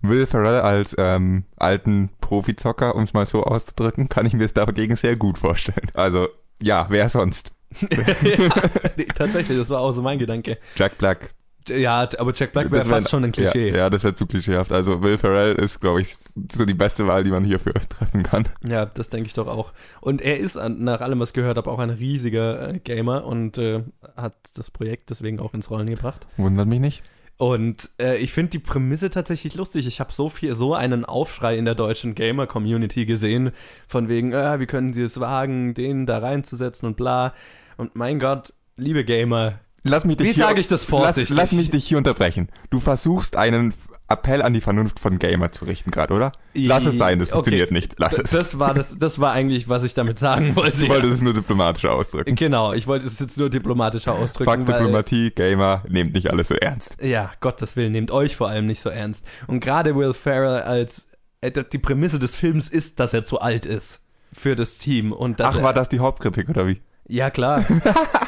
[0.00, 4.54] Will Ferrell als ähm, alten Profizocker, um es mal so auszudrücken, kann ich mir es
[4.54, 5.90] dagegen sehr gut vorstellen.
[5.92, 6.28] Also
[6.62, 7.50] ja, wer sonst?
[7.80, 8.48] ja,
[8.96, 10.58] nee, tatsächlich, das war auch so mein Gedanke.
[10.76, 11.34] Jack Black.
[11.70, 13.70] Ja, aber Jack Black wäre fast schon ein Klischee.
[13.70, 14.72] Ja, ja das wäre zu klischeehaft.
[14.72, 16.16] Also Will Ferrell ist, glaube ich,
[16.52, 18.44] so die beste Wahl, die man hierfür treffen kann.
[18.66, 19.72] Ja, das denke ich doch auch.
[20.00, 23.24] Und er ist an- nach allem, was ich gehört habe, auch ein riesiger äh, Gamer
[23.24, 23.82] und äh,
[24.16, 26.26] hat das Projekt deswegen auch ins Rollen gebracht.
[26.36, 27.02] Wundert mich nicht.
[27.36, 29.86] Und äh, ich finde die Prämisse tatsächlich lustig.
[29.86, 33.52] Ich habe so viel, so einen Aufschrei in der deutschen Gamer-Community gesehen,
[33.86, 37.32] von wegen, äh, wie können sie es wagen, den da reinzusetzen und bla.
[37.76, 41.28] Und mein Gott, liebe Gamer, Lass mich dich Wie hier, sage ich das vorsichtig?
[41.30, 42.48] Lass, lass mich dich hier unterbrechen.
[42.70, 43.72] Du versuchst einen
[44.10, 46.32] Appell an die Vernunft von Gamer zu richten gerade, oder?
[46.54, 47.34] Lass es sein, das Okay.
[47.34, 47.96] funktioniert nicht.
[47.98, 48.30] Lass es.
[48.30, 50.80] das war das, das war eigentlich, was ich damit sagen wollte.
[50.80, 52.34] du wolltest es nur diplomatischer ausdrücken.
[52.34, 54.50] Genau, ich wollte es jetzt nur diplomatischer ausdrücken.
[54.50, 56.96] Fakt, Diplomatie, Gamer, nehmt nicht alles so ernst.
[57.02, 59.26] Ja, Gottes Willen, nehmt euch vor allem nicht so ernst.
[59.46, 61.10] Und gerade Will Ferrell als
[61.42, 64.00] äh, die Prämisse des Films ist, dass er zu alt ist
[64.32, 66.80] für das Team und Ach, war das die Hauptkritik, oder wie?
[67.08, 67.64] ja klar.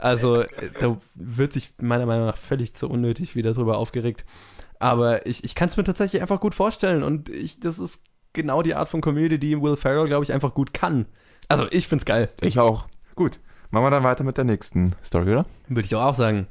[0.00, 0.48] also äh,
[0.80, 4.24] da wird sich meiner Meinung nach völlig zu unnötig wieder drüber aufgeregt.
[4.78, 8.62] Aber ich, ich kann es mir tatsächlich einfach gut vorstellen und ich, das ist genau
[8.62, 11.06] die Art von Komödie, die Will Ferrell, glaube ich, einfach gut kann.
[11.48, 12.86] Also ich find's geil, Ich auch.
[13.14, 13.38] Gut.
[13.70, 15.46] Machen wir dann weiter mit der nächsten Story, oder?
[15.68, 16.46] würde ich doch auch sagen.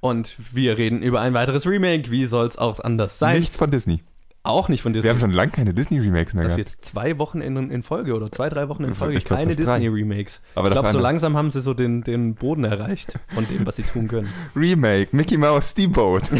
[0.00, 2.10] Und wir reden über ein weiteres Remake.
[2.10, 3.40] Wie soll's auch anders sein?
[3.40, 4.02] Nicht von Disney.
[4.46, 5.04] Auch nicht von Disney.
[5.06, 6.70] Wir haben schon lange keine Disney-Remakes mehr Das ist gehabt.
[6.74, 9.56] jetzt zwei Wochen in, in Folge oder zwei, drei Wochen in Ich Folge glaub, keine.
[9.56, 10.42] Disney-Remakes.
[10.54, 13.76] Aber Ich glaube, so langsam haben sie so den, den Boden erreicht von dem, was
[13.76, 14.30] sie tun können.
[14.54, 16.24] Remake, Mickey Mouse Steamboat.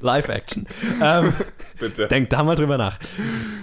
[0.00, 0.66] Live-Action.
[1.02, 1.32] ähm,
[1.80, 2.08] Bitte.
[2.08, 2.98] denkt da mal drüber nach.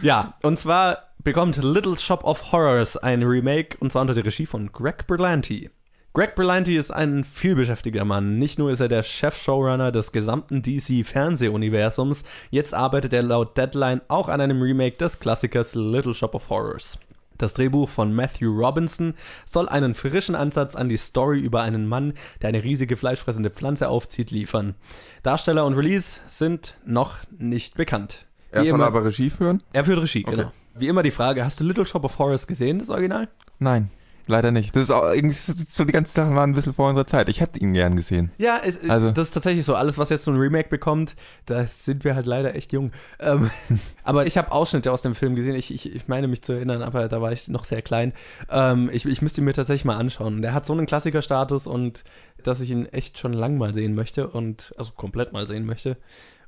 [0.02, 4.46] Ja, und zwar bekommt Little Shop of Horrors ein Remake und zwar unter der Regie
[4.46, 5.70] von Greg Berlanti.
[6.16, 8.40] Greg Berlanti ist ein vielbeschäftigter Mann.
[8.40, 14.30] Nicht nur ist er der Chef-Showrunner des gesamten DC-Fernsehuniversums, jetzt arbeitet er laut Deadline auch
[14.30, 17.00] an einem Remake des Klassikers Little Shop of Horrors.
[17.38, 22.14] Das Drehbuch von Matthew Robinson soll einen frischen Ansatz an die Story über einen Mann,
[22.42, 24.76] der eine riesige fleischfressende Pflanze aufzieht, liefern.
[25.22, 28.26] Darsteller und Release sind noch nicht bekannt.
[28.52, 29.62] Er Wie soll immer- aber Regie führen?
[29.74, 30.38] Er führt Regie, Okay.
[30.38, 30.52] genau.
[30.76, 33.28] Wie immer die Frage, hast du Little Shop of Horrors gesehen, das Original?
[33.60, 33.90] Nein,
[34.28, 34.76] leider nicht.
[34.76, 37.30] Das ist auch irgendwie so die ganzen Sachen waren ein bisschen vor unserer Zeit.
[37.30, 38.32] Ich hätte ihn gern gesehen.
[38.38, 39.76] Ja, es, Also- das ist tatsächlich so.
[39.76, 42.92] Alles, was jetzt so ein Remake bekommt, da sind wir halt leider echt jung.
[43.20, 43.50] Ähm,
[44.04, 45.56] aber ich habe Ausschnitte aus dem Film gesehen.
[45.56, 48.14] Ich, ich, ich meine mich zu erinnern, aber da war ich noch sehr klein.
[48.50, 50.42] Ähm, ich, ich müsste ihn mir tatsächlich mal anschauen.
[50.42, 52.04] Der hat so einen Klassikerstatus und
[52.44, 55.98] dass ich ihn echt schon lang mal sehen möchte und also komplett mal sehen möchte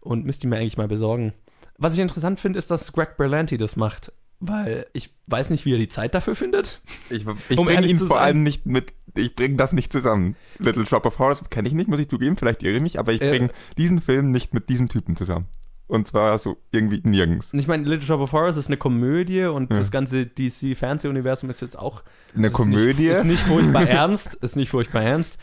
[0.02, 1.34] und müsste ihn mir eigentlich mal besorgen.
[1.78, 4.12] Was ich interessant finde, ist, dass Greg Berlanti das macht.
[4.40, 6.82] Weil ich weiß nicht, wie er die Zeit dafür findet.
[7.10, 10.36] Ich, ich Um bringe ihn vor allem nicht mit, ich bringe das nicht zusammen.
[10.60, 13.14] Little Shop of Horrors kenne ich nicht, muss ich zugeben, vielleicht irre ich mich, aber
[13.14, 13.30] ich Äh.
[13.32, 15.48] bringe diesen Film nicht mit diesem Typen zusammen.
[15.88, 17.52] Und zwar so irgendwie nirgends.
[17.54, 19.80] Und ich meine, Little Shop of Horrors ist eine Komödie und Ja.
[19.80, 22.04] das ganze DC-Fernsehuniversum ist jetzt auch
[22.36, 23.08] Eine Komödie.
[23.08, 25.38] Nicht, ist nicht furchtbar ernst, ist nicht furchtbar ernst.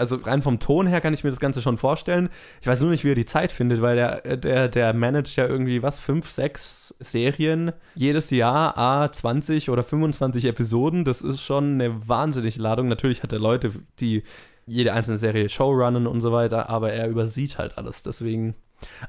[0.00, 2.30] Also rein vom Ton her kann ich mir das Ganze schon vorstellen.
[2.60, 5.46] Ich weiß nur nicht, wie er die Zeit findet, weil der, der, der managt ja
[5.46, 11.04] irgendwie was, fünf, sechs Serien jedes Jahr, a 20 oder 25 Episoden.
[11.04, 12.88] Das ist schon eine wahnsinnige Ladung.
[12.88, 14.24] Natürlich hat er Leute, die
[14.66, 18.02] jede einzelne Serie showrunnen und so weiter, aber er übersieht halt alles.
[18.02, 18.54] Deswegen.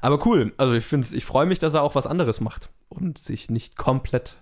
[0.00, 0.52] Aber cool.
[0.58, 3.76] Also ich finde ich freue mich, dass er auch was anderes macht und sich nicht
[3.76, 4.36] komplett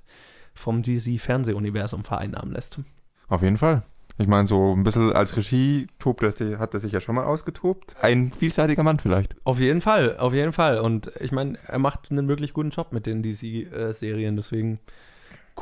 [0.55, 2.81] vom DC-Fernsehuniversum vereinnahmen lässt.
[3.29, 3.85] Auf jeden Fall.
[4.21, 7.25] Ich meine, so ein bisschen als Regie tobt sich- hat er sich ja schon mal
[7.25, 7.97] ausgetobt.
[8.03, 9.35] Ein vielseitiger Mann vielleicht.
[9.45, 10.79] Auf jeden Fall, auf jeden Fall.
[10.79, 14.37] Und ich meine, er macht einen wirklich guten Job mit den DC-Serien.
[14.37, 14.79] Deswegen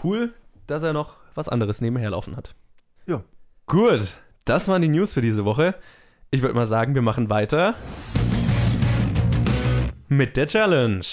[0.03, 0.33] cool,
[0.66, 2.57] dass er noch was anderes nebenher laufen hat.
[3.07, 3.23] Ja.
[3.66, 5.77] Gut, das waren die News für diese Woche.
[6.33, 7.75] Ich würde mal sagen, wir machen weiter
[10.09, 11.05] mit der Challenge.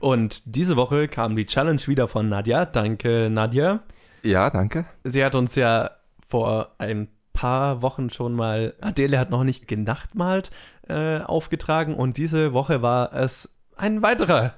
[0.00, 2.64] Und diese Woche kam die Challenge wieder von Nadja.
[2.64, 3.80] Danke, Nadja.
[4.22, 4.86] Ja, danke.
[5.04, 5.90] Sie hat uns ja
[6.34, 10.50] vor ein paar Wochen schon mal Adele hat noch nicht genachtmalt
[10.88, 14.54] äh, aufgetragen und diese Woche war es ein weiterer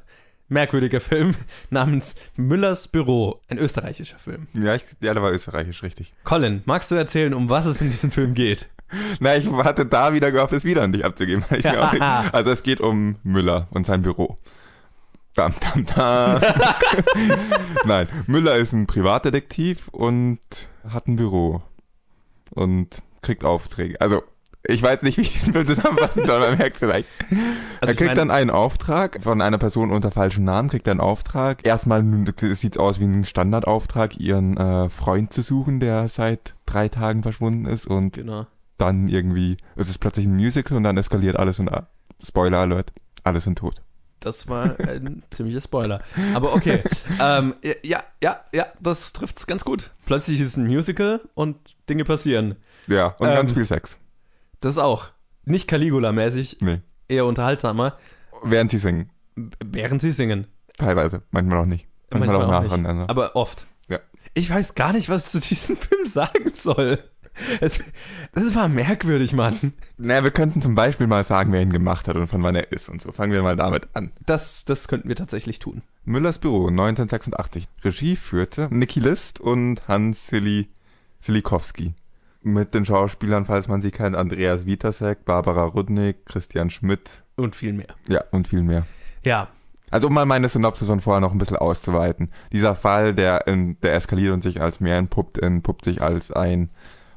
[0.49, 1.35] merkwürdiger Film
[1.69, 4.47] namens Müllers Büro, ein österreichischer Film.
[4.55, 6.15] Ja, ich, ja, der war österreichisch, richtig.
[6.25, 8.71] Colin, magst du erzählen, um was es in diesem Film geht?
[9.21, 11.45] Na, ich hatte da wieder gehofft, es wieder an dich abzugeben.
[11.51, 14.37] Ich glaub, also es geht um Müller und sein Büro.
[15.35, 16.41] Dam, dam, dam.
[17.85, 20.39] Nein, Müller ist ein Privatdetektiv und
[20.93, 21.63] hat ein Büro.
[22.51, 24.01] Und kriegt Aufträge.
[24.01, 24.23] Also,
[24.69, 27.09] ich weiß nicht, wie ich diesen Film zusammenfassen soll, man merkt vielleicht.
[27.81, 31.01] Also er kriegt mein- dann einen Auftrag von einer Person unter falschem Namen, kriegt einen
[31.01, 31.65] Auftrag.
[31.67, 32.05] Erstmal
[32.55, 37.67] sieht's aus wie ein Standardauftrag, ihren äh, Freund zu suchen, der seit drei Tagen verschwunden
[37.67, 38.47] ist und Genau.
[38.79, 41.87] dann irgendwie, es ist plötzlich ein Musical und dann eskaliert alles und ah,
[42.25, 43.83] Spoiler Alert, alle sind tot.
[44.21, 46.01] Das war ein ziemlicher Spoiler.
[46.35, 46.83] Aber okay.
[47.21, 49.91] ähm, ja, ja, ja, das trifft's ganz gut.
[50.07, 51.57] Plötzlich ist es ein Musical und
[51.89, 52.57] Dinge passieren.
[52.87, 53.99] Ja, und Ähm, ganz viel Sex.
[54.61, 55.09] Das auch.
[55.45, 56.81] Nicht Caligula-mäßig, Nee.
[57.09, 57.99] eher unterhaltsamer,
[58.43, 59.11] Während sie singen.
[59.65, 60.47] während sie singen.
[60.79, 61.87] Teilweise, manchmal auch nicht.
[62.11, 62.71] Manchmal, auch nicht.
[62.71, 63.09] nacheinander.
[63.09, 63.67] Aber oft.
[63.89, 64.01] Ja.
[64.35, 66.99] Ich weiß gar nicht, was ich zu diesem Film sagen soll.
[67.61, 67.81] Es,
[68.33, 69.73] das war merkwürdig, Mann.
[69.99, 72.73] naja, wir könnten zum Beispiel mal sagen, wer ihn gemacht hat und von wann er
[72.73, 73.13] ist und so.
[73.13, 74.13] Fangen wir mal damit an.
[74.25, 75.83] Das, das könnten wir tatsächlich tun.
[76.05, 77.67] Müllers Büro, 1986.
[77.85, 80.69] Regie führte Niki List und Hans Sili
[81.21, 81.95] Silikowski.
[82.43, 87.73] Mit den Schauspielern, falls man sie kennt, Andreas Witasek, Barbara Rudnick, Christian Schmidt, Und viel
[87.73, 87.89] mehr.
[88.07, 88.87] ja, und viel mehr.
[89.25, 89.49] Ja.
[89.91, 92.31] Also um mal meine Synopsis von vorher noch ein bisschen auszuweiten.
[92.53, 96.71] Dieser Fall, der, in, der eskaliert und sich als mehr entpuppt, entpuppt sich als ein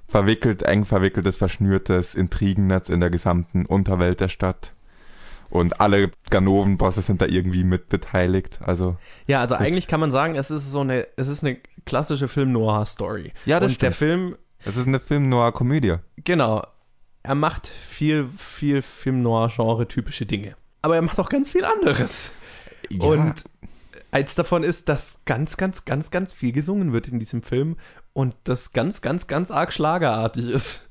[0.09, 4.73] verwickelt, eng verwickeltes, verschnürtes Intrigennetz in der gesamten Unterwelt der Stadt.
[5.49, 8.59] Und alle Ganoven-Bosse sind da irgendwie mit beteiligt.
[8.63, 12.27] Also, Ja, also eigentlich kann man sagen, es ist so eine, es ist eine klassische
[12.27, 13.33] Film-Noir-Story.
[13.45, 13.95] Ja, das Und der stimmt.
[14.11, 15.95] Film, es ist eine Film-Noir-Komödie.
[16.23, 16.65] genau,
[17.23, 20.55] er macht viel, viel Film-Noir-Genre-typische Dinge.
[20.83, 22.31] Aber er macht auch ganz viel anderes.
[22.99, 23.33] Und
[24.11, 27.77] eins davon ist, dass ganz, ganz, ganz, ganz viel gesungen wird in diesem Film
[28.13, 30.89] und das ganz, ganz, ganz arg schlagerartig ist.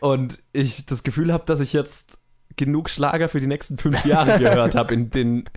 [0.00, 2.18] Und ich das Gefühl habe, dass ich jetzt
[2.56, 5.48] genug Schlager für die nächsten fünf Jahre gehört habe in den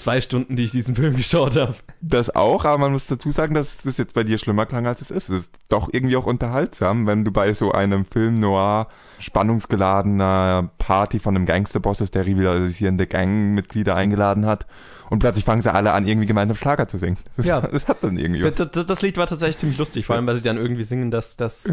[0.00, 1.74] zwei Stunden, die ich diesen Film geschaut habe.
[2.00, 5.00] Das auch, aber man muss dazu sagen, dass das jetzt bei dir schlimmer klang, als
[5.00, 5.28] es ist.
[5.28, 11.18] Es ist doch irgendwie auch unterhaltsam, wenn du bei so einem Film noir spannungsgeladener Party
[11.18, 14.66] von einem Gangsterboss ist, der rivalisierende Gangmitglieder eingeladen hat
[15.10, 17.18] und plötzlich fangen sie alle an, irgendwie gemeinsam Schlager zu singen.
[17.36, 17.60] Das, Ja.
[17.60, 18.42] das hat dann irgendwie.
[18.50, 21.10] Das, das, das Lied war tatsächlich ziemlich lustig, vor allem, weil sie dann irgendwie singen,
[21.10, 21.68] dass, dass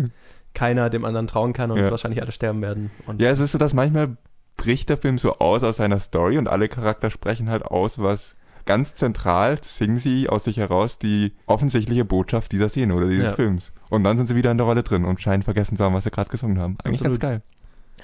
[0.53, 1.91] keiner dem anderen trauen kann und Ja.
[1.91, 2.89] wahrscheinlich alle sterben werden.
[3.05, 4.17] Und Ja, es ist so, dass manchmal
[4.57, 8.35] bricht der Film so aus aus seiner Story und alle Charakter sprechen halt aus, was
[8.65, 13.33] ganz zentral singen sie aus sich heraus die offensichtliche Botschaft dieser Szene oder dieses Ja.
[13.33, 13.71] Films.
[13.89, 16.03] Und dann sind sie wieder in der Rolle drin und scheinen vergessen zu haben, was
[16.03, 16.75] sie gerade gesungen haben.
[16.83, 17.19] Eigentlich Absolut.
[17.21, 17.41] ganz geil.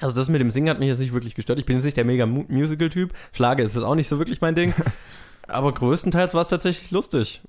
[0.00, 1.58] Also das mit dem Singen hat mich jetzt nicht wirklich gestört.
[1.58, 3.12] Ich bin jetzt nicht der mega Mu- Musical-Typ.
[3.32, 4.72] Schlager ist das auch nicht so wirklich mein Ding.
[5.46, 7.42] Aber größtenteils war es tatsächlich lustig.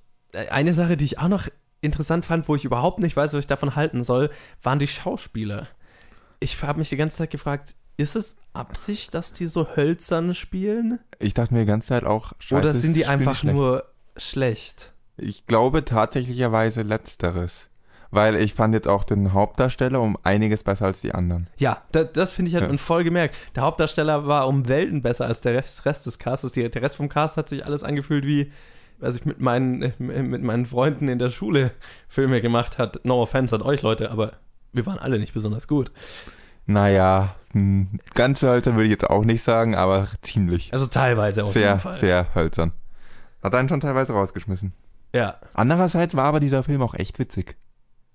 [0.52, 1.48] Eine Sache, die ich auch noch
[1.82, 4.30] interessant fand, wo ich überhaupt nicht weiß, was ich davon halten soll,
[4.62, 5.68] waren die Schauspieler.
[6.42, 11.00] Ich habe mich die ganze Zeit gefragt, ist es Absicht, dass die so hölzern spielen?
[11.20, 13.56] Ich dachte mir die ganze Zeit auch, scheiße, Oder sind die einfach schlecht.
[13.56, 13.84] nur
[14.18, 14.92] schlecht?
[15.18, 17.70] Ich glaube tatsächlicherweise letzteres.
[18.12, 21.48] Weil ich fand jetzt auch den Hauptdarsteller um einiges besser als die anderen.
[21.58, 22.70] Ja, da, das finde ich halt Ja.
[22.70, 23.36] und voll gemerkt.
[23.56, 26.54] Der Hauptdarsteller war um Welten besser als der Rest, Rest des Castes.
[26.54, 28.52] Der Rest vom Cast hat sich alles angefühlt wie,
[29.02, 31.72] als ich mit meinen, mit meinen Freunden in der Schule
[32.08, 33.04] Filme gemacht hat.
[33.04, 34.34] No offense an euch Leute, aber
[34.72, 35.92] wir waren alle nicht besonders gut.
[36.66, 40.74] Naja, hm, ganz hölzern würde ich jetzt auch nicht sagen, aber ziemlich.
[40.74, 41.94] Also teilweise auf sehr, jeden Fall.
[41.94, 42.72] sehr hölzern.
[43.44, 44.74] Hat einen schon teilweise rausgeschmissen.
[45.14, 47.56] Ja, Andererseits war aber dieser Film auch echt witzig.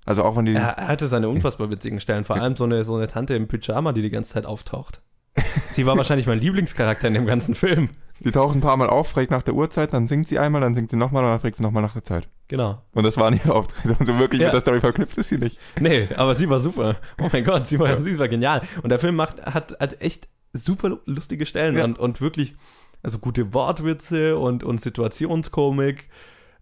[0.04, 0.54] Also auch wenn die.
[0.54, 2.24] er, er hatte seine unfassbar witzigen Stellen.
[2.24, 5.00] Vor allem so eine, so eine Tante im Pyjama, die die ganze Zeit auftaucht.
[5.72, 7.90] Sie war wahrscheinlich mein Lieblingscharakter in dem ganzen Film.
[8.22, 10.74] Die taucht ein paar Mal auf, fragt nach der Uhrzeit, dann singt sie einmal, dann
[10.74, 12.28] singt sie nochmal und dann fragt sie nochmal nach der Zeit.
[12.48, 12.82] Genau.
[12.92, 13.96] Und das waren ihre Auftritte.
[14.04, 14.48] So wirklich Ja.
[14.48, 15.58] mit der Story verknüpft ist sie nicht.
[15.80, 16.96] Nee, aber sie war super.
[17.20, 18.62] Oh mein Gott, sie war, sie war genial.
[18.82, 21.84] Und der Film macht, hat, hat echt super lustige Stellen Ja.
[21.84, 22.56] und, und wirklich,
[23.02, 26.08] also gute Wortwitze und, und Situationskomik.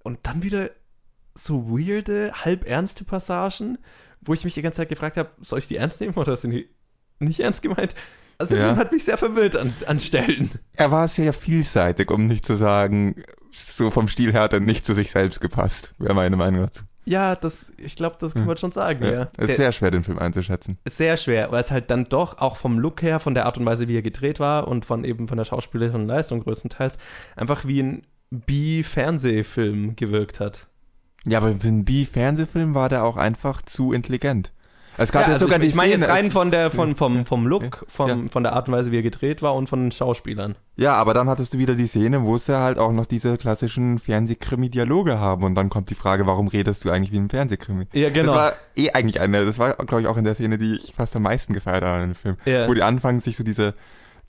[0.05, 0.71] Und dann wieder
[1.35, 3.79] so weirde, halb ernste Passagen,
[4.21, 6.51] wo ich mich die ganze Zeit gefragt habe, soll ich die ernst nehmen oder sind
[6.53, 6.69] die
[7.19, 7.95] nicht ernst gemeint?
[8.39, 8.69] Also der Ja.
[8.69, 10.51] Film hat mich sehr verwirrt an, an Stellen.
[10.75, 13.17] Er war sehr vielseitig, um nicht zu sagen,
[13.53, 16.85] so vom Stil her hat er nicht zu sich selbst gepasst, wäre meine Meinung dazu.
[17.05, 19.23] Ja, das, ich glaube, das kann man schon sagen, ja.
[19.39, 20.77] Es Der- ist sehr schwer, den Film einzuschätzen.
[20.87, 23.65] sehr schwer, weil es halt dann doch auch vom Look her, von der Art und
[23.65, 26.99] Weise, wie er gedreht war und von eben von der schauspielerischen Leistung größtenteils
[27.35, 30.67] einfach wie ein B-Fernsehfilm gewirkt hat.
[31.27, 34.53] Ja, aber für einen B-Fernsehfilm war der auch einfach zu intelligent.
[34.99, 37.25] Es gab ja, also sogar ich, die ich meine jetzt rein von der vom vom
[37.25, 39.93] vom Look, vom, von der Art und Weise, wie er gedreht war und von den
[39.93, 40.57] Schauspielern.
[40.77, 43.39] Ja, aber dann hattest du wieder die Szene, wo es ja halt auch noch diese
[43.39, 47.87] klassischen Fernsehkrimi-Dialoge haben und dann kommt die Frage, warum redest du eigentlich wie ein Fernsehkrimi?
[47.93, 48.33] Ja, genau.
[48.33, 50.95] Das war eh eigentlich eine, das war glaube ich auch in der Szene, die ich
[50.95, 52.37] fast am meisten gefeiert habe in dem Film.
[52.45, 52.69] Ja.
[52.69, 53.75] Wo die anfangen, sich so diese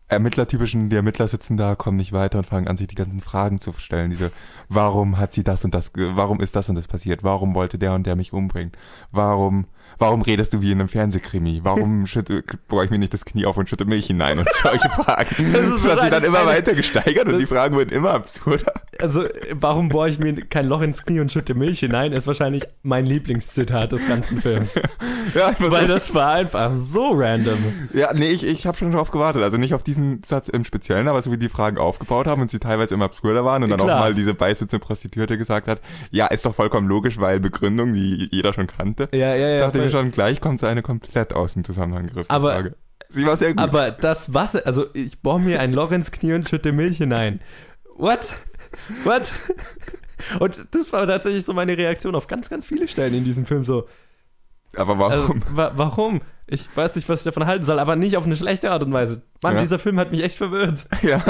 [0.10, 3.62] Ermittlertypischen, die Ermittler sitzen da, kommen nicht weiter und fangen an, sich die ganzen Fragen
[3.62, 4.10] zu stellen.
[4.10, 4.32] Diese,
[4.68, 7.24] warum hat sie das und das, warum ist das und das passiert?
[7.24, 8.72] Warum wollte der und der mich umbringen?
[9.12, 9.66] Warum,
[10.00, 11.62] warum redest du wie in einem Fernsehkrimi?
[11.64, 14.90] Warum schütte, boah ich mir nicht das Knie auf und schütte Milch hinein und solche
[14.96, 15.36] Fragen.
[15.54, 18.12] Das Das, ist hat sich dann immer weiter gesteigert und die das- Fragen wurden immer
[18.12, 18.74] absurder.
[19.02, 22.66] Also, warum bohre ich mir kein Loch ins Knie und schütte Milch hinein, ist wahrscheinlich
[22.84, 24.80] mein Lieblingszitat des ganzen Films.
[25.36, 27.58] Ja, Weil das war einfach so random.
[27.94, 29.44] Ja, nee, ich, ich habe schon drauf gewartet.
[29.44, 32.50] Also nicht auf diesen Satz im Speziellen, aber so wie die Fragen aufgebaut haben und
[32.50, 33.98] sie teilweise immer absurder waren und dann Klar.
[33.98, 38.28] auch mal diese beisitzende Prostituierte gesagt hat, ja, ist doch vollkommen logisch, weil Begründung, die
[38.32, 39.08] jeder schon kannte.
[39.12, 39.60] Ja, ja, ja.
[39.60, 42.76] dachte schon, gleich kommt eine komplett aus dem Zusammenhang gerissene Aber- Frage.
[43.12, 43.64] Sie war sehr gut.
[43.64, 47.40] Aber das Wasser, also ich bohre mir ein Loch ins Knie und schütte Milch hinein.
[47.96, 48.36] What?
[49.04, 49.32] What?
[50.40, 53.64] Und das war tatsächlich so meine Reaktion auf ganz, ganz viele Stellen in diesem Film.
[53.64, 53.88] So,
[54.76, 55.44] aber also, warum?
[55.50, 56.22] wa warum?
[56.46, 58.92] Ich weiß nicht, was ich davon halten soll, aber nicht auf eine schlechte Art und
[58.94, 59.24] Weise.
[59.42, 59.62] Mann, Ja.
[59.62, 60.86] dieser Film hat mich echt verwirrt.
[61.02, 61.24] ja.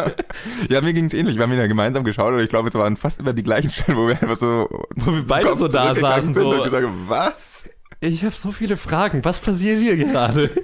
[0.70, 1.36] ja, mir ging's ähnlich.
[1.38, 3.70] Wir haben ihn ja gemeinsam geschaut und ich glaube, es waren fast immer die gleichen
[3.72, 6.50] Stellen, wo wir einfach so Wo wir beide so da saßen, so.
[6.50, 7.66] und gesagt was?
[8.02, 9.26] Ich habe so viele Fragen.
[9.26, 10.52] Was passiert hier gerade?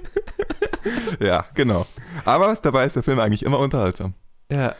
[1.20, 1.84] Ja, genau.
[2.24, 4.14] Aber dabei ist der Film eigentlich immer unterhaltsam.
[4.52, 4.74] Ja,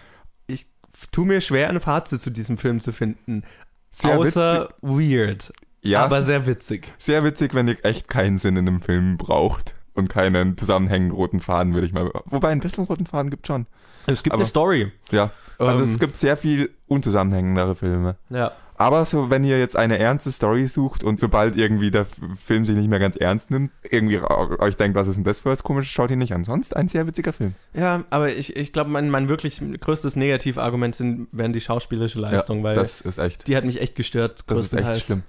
[0.47, 0.67] ich
[1.11, 3.43] tue mir schwer, ein Fazit zu diesem Film zu finden.
[3.91, 6.93] Sehr außer weird, Ja, aber sehr witzig.
[6.99, 11.41] Sehr witzig, wenn ihr echt keinen Sinn in einem Film braucht und keinen zusammenhängenden roten
[11.41, 12.11] Faden, würde ich mal.
[12.27, 13.67] Wobei ein bisschen roten Faden gibt schon.
[14.07, 14.93] Es gibt Aber- eine Story.
[15.11, 15.31] Ja.
[15.59, 18.17] Also Ähm, es gibt sehr viel unzusammenhängendere Filme.
[18.29, 18.53] Ja.
[18.79, 22.07] Aber so, wenn ihr jetzt eine ernste Story sucht und sobald irgendwie der
[22.39, 25.49] Film sich nicht mehr ganz ernst nimmt, irgendwie euch denkt, was ist denn das für
[25.49, 26.45] was komisches, schaut ihn nicht an.
[26.45, 27.55] Sonst ein sehr witziger Film.
[27.73, 32.63] Ja, aber ich, ich glaube, mein, mein wirklich größtes Negativargument sind, wären die schauspielerische Leistung,
[32.63, 33.49] weil das ist echt.
[33.49, 34.99] die hat mich echt gestört, Das ist größtenteils.
[34.99, 35.23] echt schlimm.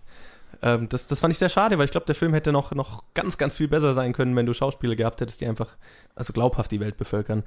[0.61, 3.03] Ähm, das, das fand ich sehr schade, weil ich glaube, der Film hätte noch, noch
[3.13, 5.77] ganz, ganz viel besser sein können, wenn du Schauspieler gehabt hättest, die einfach,
[6.15, 7.43] also glaubhaft die Welt bevölkern.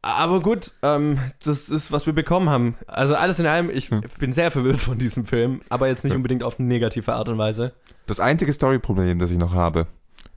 [0.00, 2.76] Aber gut, ähm, das ist, was wir bekommen haben.
[2.86, 4.02] Also alles in allem, ich Hm.
[4.18, 6.16] bin sehr verwirrt von diesem Film, aber jetzt nicht Ja.
[6.16, 7.72] unbedingt auf eine negative Art und Weise.
[8.06, 9.86] Das einzige Story-Problem, das ich noch habe,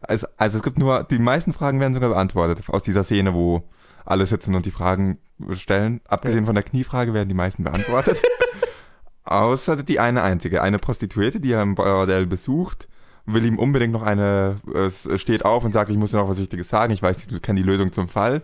[0.01, 3.63] also, also es gibt nur, die meisten Fragen werden sogar beantwortet aus dieser Szene, wo
[4.03, 5.19] alle sitzen und die Fragen
[5.53, 6.01] stellen.
[6.07, 8.19] Abgesehen von der Kniefrage werden die meisten beantwortet.
[9.23, 12.87] Außer die eine einzige, eine Prostituierte, die er im Bordell besucht,
[13.25, 16.39] will ihm unbedingt noch eine, es steht auf und sagt, ich muss dir noch was
[16.39, 18.41] Wichtiges sagen, ich weiß, du kennst die Lösung zum Fall.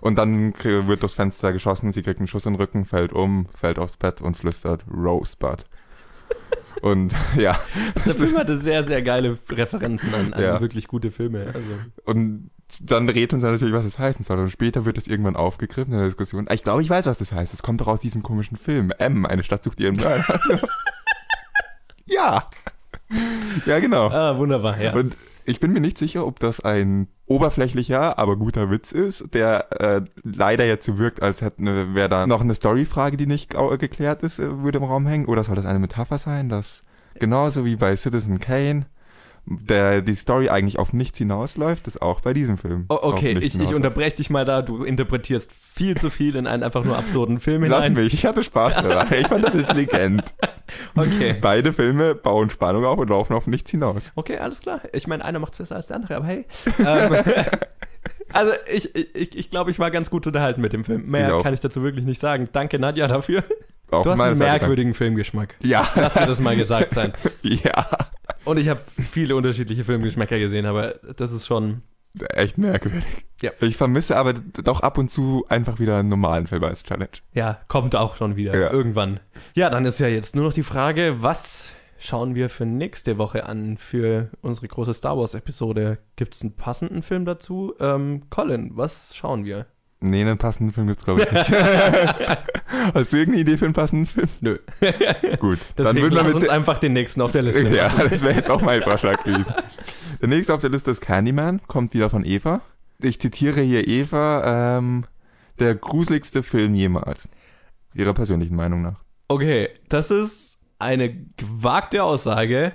[0.00, 3.46] Und dann wird durchs Fenster geschossen, sie kriegt einen Schuss in den Rücken, fällt um,
[3.58, 5.64] fällt aufs Bett und flüstert Rosebud.
[6.82, 7.58] Und ja,
[8.06, 10.60] Der Film hatte sehr, sehr geile Referenzen an, an Ja.
[10.60, 11.46] wirklich gute Filme.
[11.46, 11.60] Also.
[12.04, 14.38] Und dann rät uns natürlich, was es heißen soll.
[14.38, 16.46] Und später wird es irgendwann aufgegriffen in der Diskussion.
[16.52, 17.52] Ich glaube, ich weiß, was das heißt.
[17.52, 18.92] Es kommt doch aus diesem komischen Film.
[18.98, 20.24] M, eine Stadt sucht ihren Mörder.
[22.06, 22.48] ja.
[23.66, 24.08] Ja, genau.
[24.10, 24.92] Ah, wunderbar, ja.
[24.94, 25.16] Und
[25.48, 30.02] ich bin mir nicht sicher, ob das ein oberflächlicher, aber guter Witz ist, der äh,
[30.22, 34.22] leider jetzt so wirkt, als hätte ne, wäre da noch eine Storyfrage, die nicht geklärt
[34.22, 35.24] ist, äh, würde im Raum hängen.
[35.24, 36.84] Oder soll das eine Metapher sein, dass
[37.18, 38.86] genauso wie bei Citizen Kane
[39.50, 42.86] der die Story eigentlich auf nichts hinausläuft, ist auch bei diesem Film.
[42.88, 44.62] Oh, okay, ich, ich unterbreche dich mal da.
[44.62, 47.94] Du interpretierst viel zu viel in einen einfach nur absurden Film hinein.
[47.94, 49.08] Lass mich, ich hatte Spaß daran.
[49.12, 50.34] Ich fand das intelligent.
[50.94, 51.36] Okay.
[51.40, 54.12] Beide Filme bauen Spannung auf und laufen auf nichts hinaus.
[54.16, 54.80] Okay, alles klar.
[54.92, 56.44] Ich meine, einer macht es besser als der andere, aber hey.
[56.78, 57.16] Ähm,
[58.32, 61.06] also ich, ich, ich glaube, ich war ganz gut unterhalten mit dem Film.
[61.06, 62.48] Mehr ich kann ich dazu wirklich nicht sagen.
[62.52, 63.44] Danke, Nadja, dafür.
[63.90, 65.54] Auch du hast einen merkwürdigen Filmgeschmack.
[65.62, 65.88] Ja.
[65.94, 67.12] Lass dir das mal gesagt sein.
[67.42, 67.86] ja.
[68.48, 68.80] Und ich habe
[69.10, 71.82] viele unterschiedliche Filmgeschmäcker gesehen, aber das ist schon
[72.30, 73.04] echt merkwürdig.
[73.42, 73.50] Ja.
[73.60, 77.10] Ich vermisse aber doch ab und zu einfach wieder einen normalen Film als Challenge.
[77.34, 78.72] Ja, kommt auch schon wieder ja.
[78.72, 79.20] irgendwann.
[79.54, 83.44] Ja, dann ist ja jetzt nur noch die Frage, was schauen wir für nächste Woche
[83.44, 85.98] an für unsere große Star Wars Episode?
[86.16, 87.74] Gibt es einen passenden Film dazu?
[87.80, 89.66] Ähm, Colin, was schauen wir?
[90.00, 91.50] Nee, einen passenden Film gibt's glaube ich nicht.
[92.94, 94.28] Hast du irgendeine Idee für einen passenden Film?
[94.40, 94.58] Nö.
[95.40, 95.58] Gut.
[95.76, 97.68] Deswegen dann würden wir mit uns einfach den nächsten auf der Liste.
[97.68, 99.52] ja, das wäre jetzt auch mein Vorschlag gewesen.
[100.20, 102.60] Der nächste auf der Liste ist Candyman, kommt wieder von Eva.
[103.00, 105.04] Ich zitiere hier Eva, ähm,
[105.60, 107.28] der gruseligste Film jemals.
[107.94, 108.96] Ihrer persönlichen Meinung nach.
[109.28, 112.72] Okay, das ist eine gewagte Aussage,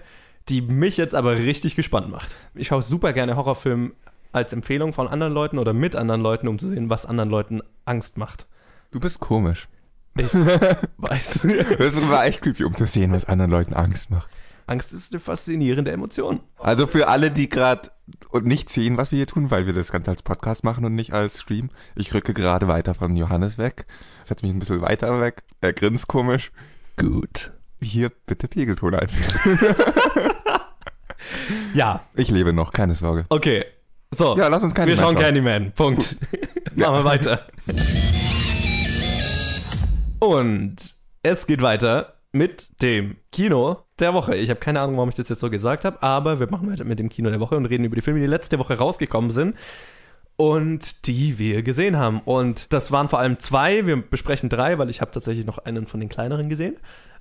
[0.47, 2.37] die mich jetzt aber richtig gespannt macht.
[2.53, 3.91] Ich schaue super gerne Horrorfilme
[4.33, 7.61] als Empfehlung von anderen Leuten oder mit anderen Leuten, um zu sehen, was anderen Leuten
[7.85, 8.47] Angst macht.
[8.91, 9.67] Du bist komisch.
[10.17, 10.33] Ich
[10.97, 11.47] weiß.
[11.77, 14.29] Das war echt creepy, um zu sehen, was anderen Leuten Angst macht.
[14.65, 16.39] Angst ist eine faszinierende Emotion.
[16.57, 17.91] Also für alle, die gerade
[18.41, 21.13] nicht sehen, was wir hier tun, weil wir das Ganze als Podcast machen und nicht
[21.13, 21.69] als Stream.
[21.95, 23.85] Ich rücke gerade weiter von Johannes weg.
[24.23, 25.43] Setze mich ein bisschen weiter weg.
[25.61, 26.51] Er grinst komisch.
[26.97, 27.51] Gut.
[27.81, 29.75] Hier bitte Pegelton einfügen.
[31.73, 32.01] ja.
[32.15, 33.25] Ich lebe noch, keine Sorge.
[33.29, 33.65] Okay.
[34.13, 34.37] So.
[34.37, 35.71] Ja, lass uns Candyman Wir schauen Candyman.
[35.71, 36.17] Punkt.
[36.75, 36.91] ja.
[36.91, 37.47] Machen wir weiter.
[40.19, 40.75] Und
[41.21, 44.35] es geht weiter mit dem Kino der Woche.
[44.35, 46.83] Ich habe keine Ahnung, warum ich das jetzt so gesagt habe, aber wir machen weiter
[46.83, 49.55] mit dem Kino der Woche und reden über die Filme, die letzte Woche rausgekommen sind
[50.35, 52.19] und die wir gesehen haben.
[52.19, 53.85] Und das waren vor allem zwei.
[53.85, 56.77] Wir besprechen drei, weil ich habe tatsächlich noch einen von den kleineren gesehen.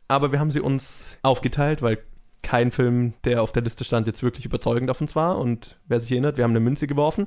[0.08, 1.98] Aber wir haben sie uns aufgeteilt, weil
[2.42, 5.38] kein Film, der auf der Liste stand, jetzt wirklich überzeugend auf uns war.
[5.38, 7.26] Und wer sich erinnert, wir haben eine Münze geworfen.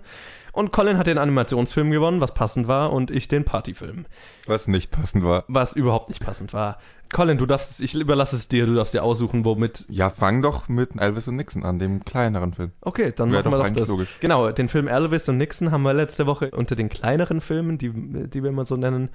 [0.51, 4.05] Und Colin hat den Animationsfilm gewonnen, was passend war, und ich den Partyfilm.
[4.47, 5.43] Was nicht passend war.
[5.47, 6.77] Was überhaupt nicht passend war.
[7.13, 9.85] Colin, du darfst, ich überlasse es dir, du darfst dir aussuchen, womit.
[9.89, 12.71] Ja, fang doch mit Elvis und Nixon an, dem kleineren Film.
[12.81, 13.89] Okay, dann Wäre machen wir doch, doch das.
[13.89, 14.09] Logisch.
[14.19, 17.91] Genau, den Film Elvis und Nixon haben wir letzte Woche unter den kleineren Filmen, die,
[17.91, 19.09] die wir immer so nennen,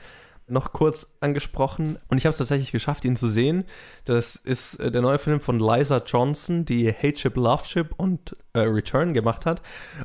[0.50, 1.98] noch kurz angesprochen.
[2.08, 3.64] Und ich habe es tatsächlich geschafft, ihn zu sehen.
[4.04, 8.36] Das ist äh, der neue Film von Liza Johnson, die Hate Ship, Love Ship und
[8.52, 9.62] äh, Return gemacht hat.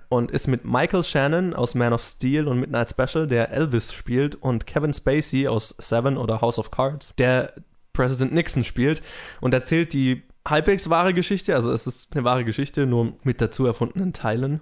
[0.09, 4.35] Und ist mit Michael Shannon aus Man of Steel und Midnight Special, der Elvis spielt
[4.35, 7.53] und Kevin Spacey aus Seven oder House of Cards, der
[7.93, 9.01] President Nixon spielt
[9.41, 13.65] und erzählt die halbwegs wahre Geschichte, also es ist eine wahre Geschichte, nur mit dazu
[13.65, 14.61] erfundenen Teilen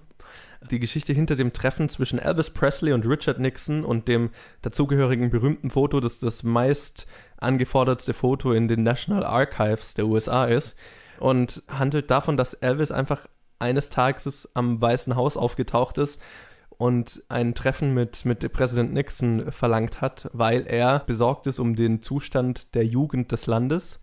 [0.70, 4.30] die Geschichte hinter dem Treffen zwischen Elvis Presley und Richard Nixon und dem
[4.62, 10.78] dazugehörigen berühmten Foto, das das meist angefordertste Foto in den National Archives der USA ist
[11.20, 13.28] und handelt davon, dass Elvis einfach
[13.60, 16.22] eines Tages am Weißen Haus aufgetaucht ist
[16.70, 22.02] und ein Treffen mit, mit Präsident Nixon verlangt hat, weil er besorgt ist um den
[22.02, 24.02] Zustand der Jugend des Landes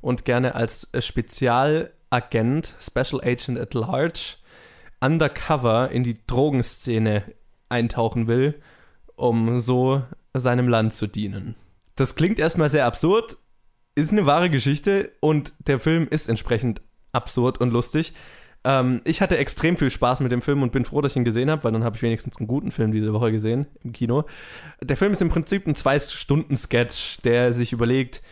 [0.00, 4.36] und gerne als Spezialagent, Special Agent at Large,
[5.00, 7.22] undercover in die Drogenszene
[7.68, 8.60] eintauchen will,
[9.14, 10.02] um so
[10.34, 11.56] seinem Land zu dienen.
[11.94, 13.38] Das klingt erstmal sehr absurd,
[13.94, 16.82] ist eine wahre Geschichte und der Film ist entsprechend
[17.12, 18.12] absurd und lustig.
[18.64, 21.24] Ähm, ich hatte extrem viel Spaß mit dem Film und bin froh, dass ich ihn
[21.24, 24.24] gesehen habe, weil dann habe ich wenigstens einen guten Film diese Woche gesehen im Kino.
[24.82, 28.22] Der Film ist im Prinzip ein Zwei-Stunden-Sketch, der sich überlegt,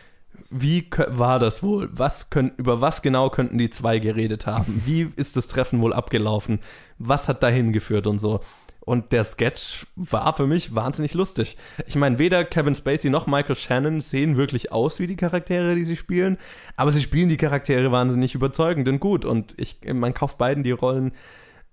[0.51, 1.89] wie war das wohl?
[1.93, 4.83] Was können, über was genau könnten die zwei geredet haben?
[4.85, 6.61] Wie ist das Treffen wohl abgelaufen?
[6.99, 8.41] Was hat dahin geführt und so?
[8.81, 11.57] Und der Sketch war für mich wahnsinnig lustig.
[11.87, 15.87] Ich meine, weder Kevin Spacey noch Michael Shannon sehen wirklich aus wie die Charaktere, die
[15.87, 16.37] sie spielen,
[16.77, 19.25] aber sie spielen die Charaktere wahnsinnig überzeugend und gut.
[19.25, 21.13] Und ich, man kauft beiden die Rollen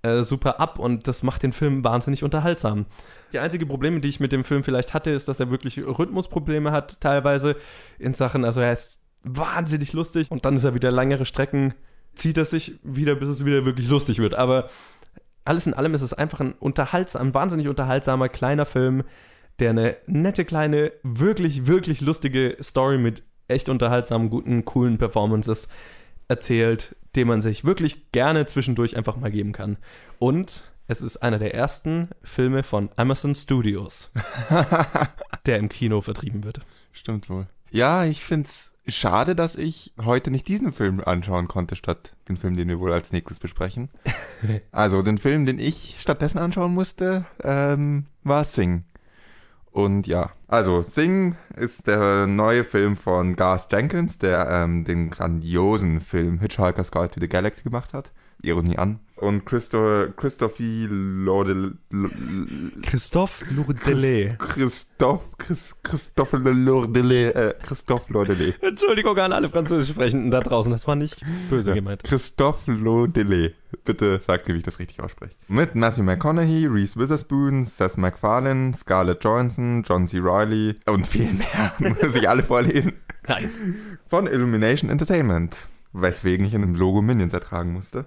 [0.03, 2.85] äh, super ab und das macht den Film wahnsinnig unterhaltsam.
[3.33, 6.71] Die einzige Probleme, die ich mit dem Film vielleicht hatte, ist, dass er wirklich Rhythmusprobleme
[6.71, 7.55] hat, teilweise
[7.99, 11.73] in Sachen, also er ist wahnsinnig lustig und dann ist er wieder längere Strecken,
[12.15, 14.35] zieht er sich wieder, bis es wieder wirklich lustig wird.
[14.35, 14.69] Aber
[15.45, 19.03] alles in allem ist es einfach ein unterhaltsam, wahnsinnig unterhaltsamer kleiner Film,
[19.59, 25.67] der eine nette kleine, wirklich, wirklich lustige Story mit echt unterhaltsamen, guten, coolen Performances
[26.27, 29.77] erzählt, den man sich wirklich gerne zwischendurch einfach mal geben kann.
[30.17, 34.11] Und es ist einer der ersten Filme von Amazon Studios,
[35.45, 36.61] der im Kino vertrieben wird.
[36.91, 37.47] Stimmt wohl.
[37.71, 42.55] Ja, ich find's schade, dass ich heute nicht diesen Film anschauen konnte, statt den Film,
[42.55, 43.89] den wir wohl als nächstes besprechen.
[44.71, 48.83] also den Film, den ich stattdessen anschauen musste, ähm, war Sing.
[49.71, 56.01] Und ja, also Sing ist der neue Film von Garth Jenkins, der ähm, den grandiosen
[56.01, 58.11] Film Hitchhiker's Guide to the Galaxy gemacht hat.
[58.43, 58.99] Ironie an.
[59.21, 61.77] Und Christo, Christophe Lordel...
[62.81, 64.39] Christophe Lourdelet.
[64.39, 68.55] Christophe, Chris, Christophe Lourdelet, äh, Christophe Lourdelet.
[68.63, 72.03] Entschuldigung an alle Französisch Sprechenden da draußen, das war nicht böse gemeint.
[72.03, 73.53] Christophe Lourdelet.
[73.83, 75.35] Bitte sagt mir, wie ich das richtig ausspreche.
[75.47, 80.17] Mit Matthew McConaughey, Reese Witherspoon, Seth MacFarlane, Scarlett Johansson, John C.
[80.19, 81.73] Reilly und viel mehr.
[82.01, 82.93] Muss ich alle vorlesen?
[83.27, 83.51] Nein.
[84.07, 85.67] Von Illumination Entertainment.
[85.93, 88.05] Weswegen ich in einem Logo Minions ertragen musste.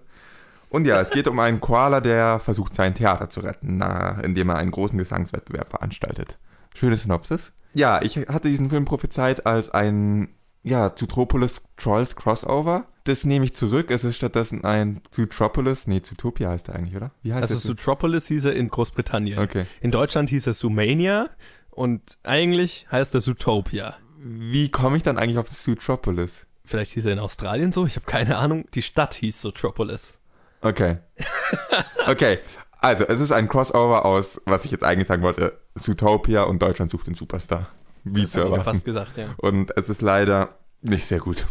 [0.75, 4.49] Und ja, es geht um einen Koala, der versucht, sein Theater zu retten, na, indem
[4.49, 6.37] er einen großen Gesangswettbewerb veranstaltet.
[6.75, 7.53] Schöne Synopsis.
[7.75, 10.31] Ja, ich hatte diesen Film prophezeit als ein,
[10.65, 12.89] ja, Zootropolis Trolls Crossover.
[13.05, 13.93] Das nehme ich zurück.
[13.93, 17.13] Es ist stattdessen ein Zootropolis, nee, Zootopia heißt er eigentlich, oder?
[17.23, 19.39] Wie heißt also Zootropolis hieß er in Großbritannien.
[19.39, 19.67] Okay.
[19.81, 21.31] In Deutschland hieß er Zoomania
[21.71, 23.95] und eigentlich heißt er Zootopia.
[24.19, 26.49] Wie komme ich dann eigentlich auf Zootropolis?
[26.65, 28.65] Vielleicht hieß er in Australien so, ich habe keine Ahnung.
[28.75, 30.19] Die Stadt hieß Zootropolis.
[30.65, 30.99] Okay.
[32.07, 32.39] Okay.
[32.81, 36.91] Also, es ist ein Crossover aus, was ich jetzt eigentlich sagen wollte, Zootopia und Deutschland
[36.91, 37.69] sucht den Superstar.
[38.05, 38.65] Wie das zu erwarten.
[38.65, 39.29] fast gesagt, ja.
[39.39, 41.47] Und es ist leider nicht sehr gut.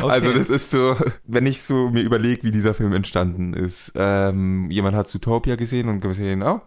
[0.00, 0.10] Okay.
[0.10, 3.92] Also das ist so, wenn ich so mir überlege, wie dieser Film entstanden ist.
[3.94, 6.60] Ähm, jemand hat Zootopia gesehen und gesehen, oh,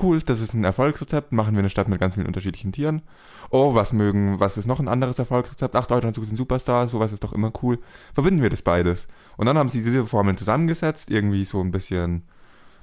[0.00, 3.02] cool, das ist ein Erfolgsrezept, machen wir eine Stadt mit ganz vielen unterschiedlichen Tieren.
[3.50, 5.76] Oh, was mögen, was ist noch ein anderes Erfolgsrezept?
[5.76, 7.78] Ach, Deutschland sucht den Superstar, sowas ist doch immer cool.
[8.14, 9.08] Verbinden wir das beides.
[9.36, 12.24] Und dann haben sie diese Formeln zusammengesetzt, irgendwie so ein bisschen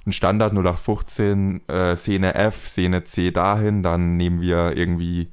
[0.06, 5.30] ein Standard 0815, äh, Szene F, Szene C dahin, dann nehmen wir irgendwie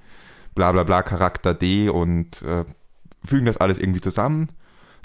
[0.56, 2.66] bla bla bla Charakter D und äh,
[3.24, 4.50] fügen das alles irgendwie zusammen,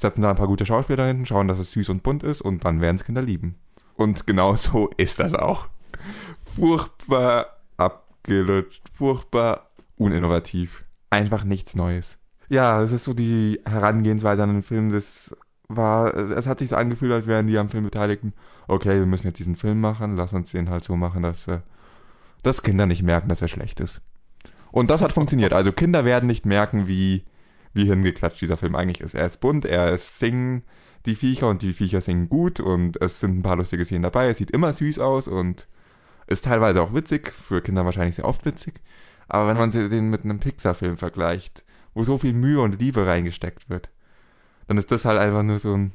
[0.00, 2.64] setzen da ein paar gute Schauspieler hinten, schauen, dass es süß und bunt ist und
[2.64, 3.56] dann werden es Kinder lieben.
[3.94, 5.68] Und genau so ist das auch.
[6.56, 10.84] Furchtbar abgelutscht, furchtbar uninnovativ.
[11.10, 12.18] Einfach nichts Neues.
[12.48, 14.92] Ja, das ist so die Herangehensweise an den Film.
[14.92, 15.34] Das
[15.77, 18.33] war, es hat sich so angefühlt, als wären die am Film Beteiligten.
[18.68, 21.61] Okay, wir müssen jetzt diesen Film machen, lass uns den halt so machen, dass, äh,
[22.43, 24.01] dass Kinder nicht merken, dass er schlecht ist.
[24.70, 25.53] Und das hat funktioniert.
[25.53, 27.25] Also Kinder werden nicht merken, wie,
[27.75, 29.14] wie hingeklatscht dieser Film eigentlich ist.
[29.14, 30.62] Er ist bunt, er ist singen
[31.07, 34.29] die Viecher und die Viecher singen gut und es sind ein paar lustige Szenen dabei.
[34.29, 35.66] Es sieht immer süß aus und
[36.27, 38.81] ist teilweise auch witzig, für Kinder wahrscheinlich sehr oft witzig.
[39.29, 41.64] Aber wenn man den mit einem Pixar-Film vergleicht,
[41.95, 43.91] wo so viel Mühe und Liebe reingesteckt wird,
[44.66, 45.92] dann ist das halt einfach nur so ein,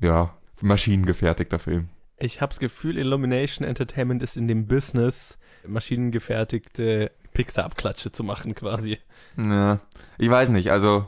[0.00, 1.88] ja, maschinengefertigter Film.
[2.18, 8.98] Ich habe das Gefühl, Illumination Entertainment ist in dem Business, maschinengefertigte Pixar-Abklatsche zu machen quasi.
[9.36, 9.80] Ja,
[10.16, 11.06] ich weiß nicht, also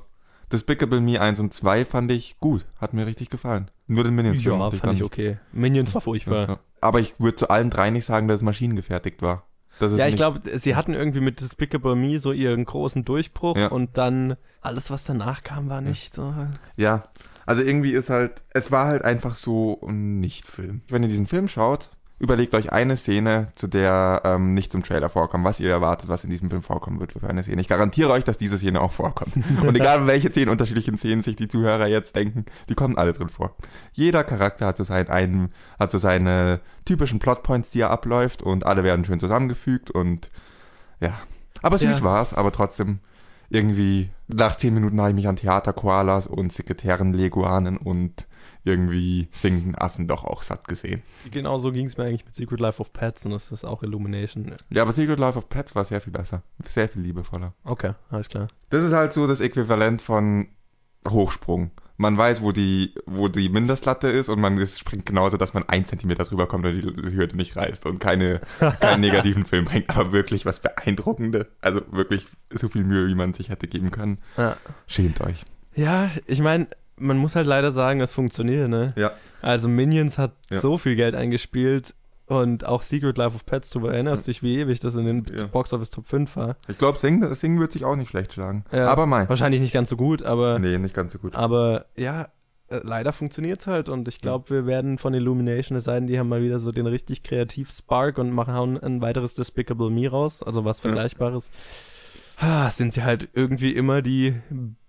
[0.52, 3.70] Despicable Me 1 und 2 fand ich gut, hat mir richtig gefallen.
[3.86, 5.38] Nur den Minions Ja, fand ich dann okay.
[5.52, 6.42] Minions war furchtbar.
[6.42, 6.58] Ja, ja.
[6.80, 9.47] Aber ich würde zu allen drei nicht sagen, dass es maschinengefertigt war.
[9.80, 13.68] Ja, ich glaube, sie hatten irgendwie mit Despicable Me so ihren großen Durchbruch Ja.
[13.68, 16.34] und dann alles, was danach kam, war nicht so.
[16.76, 17.04] Ja,
[17.46, 20.82] also irgendwie ist halt, es war halt einfach so ein Nicht-Film.
[20.88, 25.08] Wenn ihr diesen Film schaut, überlegt euch eine Szene, zu der ähm, nicht zum Trailer
[25.08, 27.60] vorkommt, was ihr erwartet, was in diesem Film vorkommen wird für eine Szene.
[27.60, 29.36] Ich garantiere euch, dass diese Szene auch vorkommt.
[29.62, 33.28] Und egal welche zehn unterschiedlichen Szenen sich die Zuhörer jetzt denken, die kommen alle drin
[33.28, 33.54] vor.
[33.92, 38.66] Jeder Charakter hat so seinen einen, hat so seine typischen Plotpoints, die er abläuft und
[38.66, 40.30] alle werden schön zusammengefügt und
[41.00, 41.14] ja.
[41.62, 42.04] Aber süß Ja.
[42.04, 42.98] war's, aber trotzdem
[43.50, 48.26] irgendwie nach zehn Minuten habe ich mich an Theaterkoalas und Sekretären Leguanen und
[48.64, 51.02] irgendwie singenden Affen doch auch satt gesehen.
[51.30, 53.82] Genau so ging es mir eigentlich mit Secret Life of Pets und das ist auch
[53.82, 54.52] Illumination.
[54.70, 56.42] Ja, aber Secret Life of Pets war sehr viel besser.
[56.68, 57.54] Sehr viel liebevoller.
[57.64, 58.48] Okay, alles klar.
[58.70, 60.48] Das ist halt so das Äquivalent von
[61.08, 61.70] Hochsprung.
[62.00, 65.84] Man weiß, wo die, wo die Mindestlatte ist und man springt genauso, dass man ein
[65.84, 68.40] Zentimeter drüber kommt und die Hürde nicht reißt und keine,
[68.80, 71.46] keinen negativen Film bringt, aber wirklich was Beeindruckendes.
[71.60, 74.18] Also wirklich so viel Mühe, wie man sich hätte geben können.
[74.36, 74.56] Ja,
[74.86, 75.44] Schämt euch.
[75.74, 76.68] ja ich meine,
[76.98, 78.92] man muss halt leider sagen, es funktioniert, ne?
[78.96, 79.12] Ja.
[79.42, 80.60] Also Minions hat Ja.
[80.60, 81.94] so viel Geld eingespielt
[82.26, 85.46] und auch Secret Life of Pets, du erinnerst dich, wie ewig das in den Ja.
[85.46, 86.56] Box Office Top 5 war.
[86.68, 88.64] Ich glaube, Sing, Sing wird sich auch nicht schlecht schlagen.
[88.72, 88.86] Ja.
[88.86, 89.28] Aber mein.
[89.28, 91.34] Wahrscheinlich nicht ganz so gut, aber, Nee, nicht ganz so gut.
[91.34, 92.28] aber ja,
[92.68, 96.18] äh, leider funktioniert es halt und ich glaube, wir werden von Illumination es sein, die
[96.18, 100.42] haben mal wieder so den richtig kreativ Spark und machen ein weiteres Despicable Me raus,
[100.42, 101.50] also was Vergleichbares.
[102.40, 104.34] Ah, sind sie halt irgendwie immer die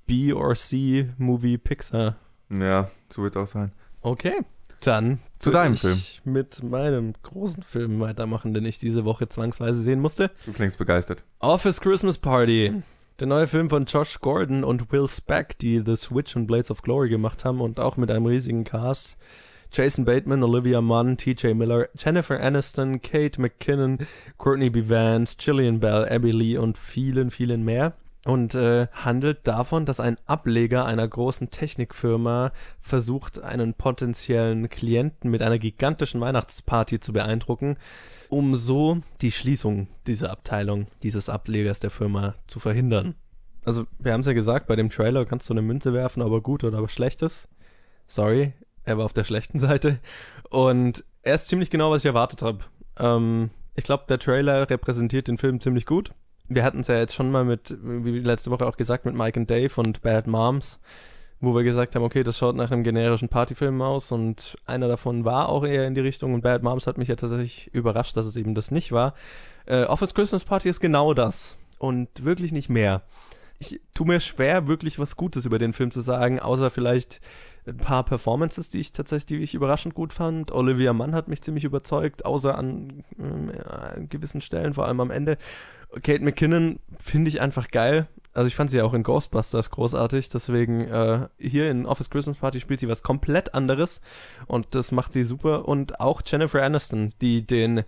[0.09, 2.15] B or C Movie Pixar.
[2.49, 3.71] Ja, so wird es auch sein.
[4.01, 4.33] Okay,
[4.81, 6.01] dann Zu deinem ich Film.
[6.23, 10.31] mit meinem großen Film weitermachen, den ich diese Woche zwangsweise sehen musste.
[10.45, 11.23] Du klingst begeistert.
[11.39, 12.81] Office Christmas Party.
[13.19, 16.81] Der neue Film von Josh Gordon und Will Speck, die The Switch und Blades of
[16.81, 19.17] Glory gemacht haben und auch mit einem riesigen Cast.
[19.71, 23.99] Jason Bateman, Olivia Munn, TJ Miller, Jennifer Aniston, Kate McKinnon,
[24.39, 24.89] Courtney B.
[24.89, 27.93] Vance, Gillian Bell, Abby Lee und vielen, vielen mehr.
[28.25, 35.41] Und äh, handelt davon, dass ein Ableger einer großen Technikfirma versucht, einen potenziellen Klienten mit
[35.41, 37.77] einer gigantischen Weihnachtsparty zu beeindrucken,
[38.27, 43.15] um so die Schließung dieser Abteilung, dieses Ablegers der Firma zu verhindern.
[43.63, 46.31] Also, wir haben es ja gesagt, bei dem Trailer kannst du eine Münze werfen, ob
[46.33, 47.47] er gut oder ob er schlecht ist.
[48.07, 48.53] Sorry,
[48.83, 49.99] er war auf der schlechten Seite.
[50.49, 52.59] Und er ist ziemlich genau, was ich erwartet habe.
[52.97, 56.11] Ähm, ich glaube, der Trailer repräsentiert den Film ziemlich gut.
[56.49, 59.39] Wir hatten es ja jetzt schon mal mit, wie letzte Woche auch gesagt, mit Mike
[59.39, 60.79] und Dave und Bad Moms,
[61.39, 65.25] wo wir gesagt haben, okay, das schaut nach einem generischen Partyfilm aus und einer davon
[65.25, 68.25] war auch eher in die Richtung und Bad Moms hat mich ja tatsächlich überrascht, dass
[68.25, 69.13] es eben das nicht war.
[69.65, 73.03] Äh, Office Christmas Party ist genau das und wirklich nicht mehr.
[73.59, 77.21] Ich tue mir schwer, wirklich was Gutes über den Film zu sagen, außer vielleicht
[77.67, 80.51] ein paar Performances, die ich tatsächlich die ich überraschend gut fand.
[80.51, 85.37] Olivia Mann hat mich ziemlich überzeugt, außer an ja, gewissen Stellen, vor allem am Ende.
[86.03, 88.07] Kate McKinnon finde ich einfach geil.
[88.33, 92.37] Also ich fand sie ja auch in Ghostbusters großartig, deswegen äh, hier in Office Christmas
[92.37, 94.01] Party spielt sie was komplett anderes
[94.45, 95.67] und das macht sie super.
[95.67, 97.83] Und auch Jennifer Aniston, die den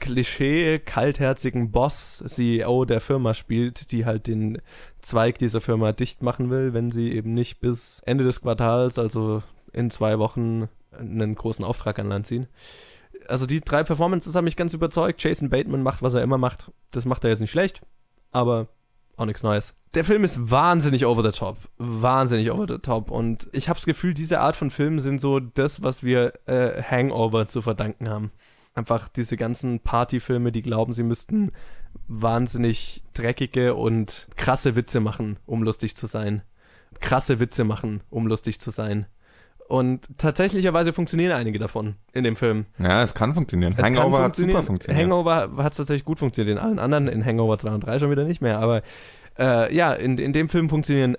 [0.00, 4.60] Klischee kaltherzigen Boss CEO der Firma spielt, die halt den
[5.00, 9.42] Zweig dieser Firma dicht machen will, wenn sie eben nicht bis Ende des Quartals, also
[9.72, 12.48] in zwei Wochen, einen großen Auftrag an Land ziehen.
[13.28, 15.22] Also die drei Performances haben mich ganz überzeugt.
[15.22, 16.72] Jason Bateman macht, was er immer macht.
[16.90, 17.82] Das macht er jetzt nicht schlecht,
[18.32, 18.68] aber
[19.16, 19.74] auch nichts Neues.
[19.94, 21.56] Der Film ist wahnsinnig over the top.
[21.78, 23.10] Wahnsinnig over the top.
[23.10, 26.82] Und ich habe das Gefühl, diese Art von Filmen sind so das, was wir äh,
[26.82, 28.30] Hangover zu verdanken haben.
[28.74, 31.52] Einfach diese ganzen Partyfilme, die glauben, sie müssten
[32.08, 36.42] wahnsinnig dreckige und krasse Witze machen, um lustig zu sein.
[37.00, 39.06] Krasse Witze machen, um lustig zu sein.
[39.68, 42.66] Und tatsächlicherweise funktionieren einige davon in dem Film.
[42.78, 43.74] Ja, es kann funktionieren.
[43.76, 44.66] Es kann Hangover hat super funktionieren.
[44.66, 45.02] funktioniert.
[45.04, 46.58] Hangover hat tatsächlich gut funktioniert.
[46.58, 48.58] In allen anderen, in Hangover 2 und 3 schon wieder nicht mehr.
[48.58, 48.82] Aber
[49.38, 51.16] äh, ja, in, in dem Film funktionieren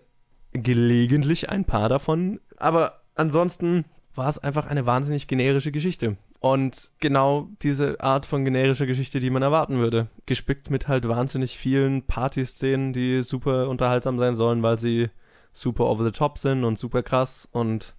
[0.52, 2.42] gelegentlich ein paar davon.
[2.58, 6.18] Aber ansonsten war es einfach eine wahnsinnig generische Geschichte.
[6.42, 10.08] Und genau diese Art von generischer Geschichte, die man erwarten würde.
[10.26, 15.10] Gespickt mit halt wahnsinnig vielen Partyszenen, die super unterhaltsam sein sollen, weil sie
[15.54, 17.96] super over the top sind und super krass und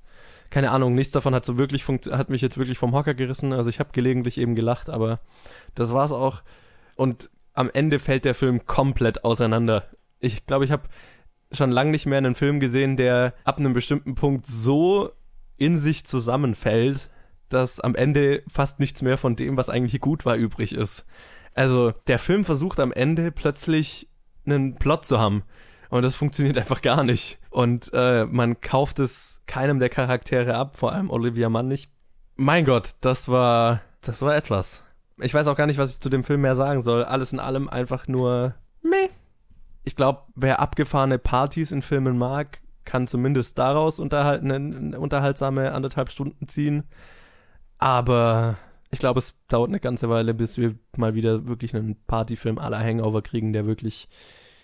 [0.51, 3.53] keine Ahnung, nichts davon hat so wirklich funkt hat mich jetzt wirklich vom Hocker gerissen.
[3.55, 5.20] Also ich habe gelegentlich eben gelacht, aber
[5.74, 6.43] das war's auch.
[6.97, 9.84] Und am Ende fällt der Film komplett auseinander.
[10.18, 10.88] Ich glaube, ich habe
[11.53, 15.12] schon lange nicht mehr einen Film gesehen, der ab einem bestimmten Punkt so
[15.57, 17.09] in sich zusammenfällt,
[17.53, 21.07] dass am Ende fast nichts mehr von dem, was eigentlich gut war, übrig ist.
[21.55, 24.09] Also der Film versucht am Ende plötzlich
[24.47, 25.43] einen Plot zu haben.
[25.91, 27.39] Und das funktioniert einfach gar nicht.
[27.51, 31.91] Und äh, man kauft es keinem der Charaktere ab, vor allem Olivia Mann nicht.
[32.37, 34.83] Mein Gott, das war, das war etwas.
[35.19, 37.05] Ich weiß auch gar nicht, was ich zu dem Film mehr sagen soll.
[37.05, 39.11] Alles in allem einfach nur meh.
[39.85, 46.11] Ich glaube, wer abgefahrene Partys in Filmen mag, kann zumindest daraus unterhalten, eine unterhaltsame anderthalb
[46.11, 46.85] Stunden ziehen.
[47.83, 48.57] Aber
[48.93, 52.78] ich glaube, es dauert eine ganze Weile, bis wir mal wieder wirklich einen Partyfilm aller
[52.78, 54.09] Hangover kriegen, der wirklich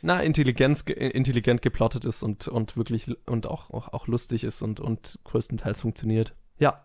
[0.02, 4.62] na, Intelligenz, ge- intelligent geplottet ist und, und wirklich und auch, auch, auch lustig ist
[4.62, 6.34] und, und größtenteils funktioniert.
[6.60, 6.84] Ja,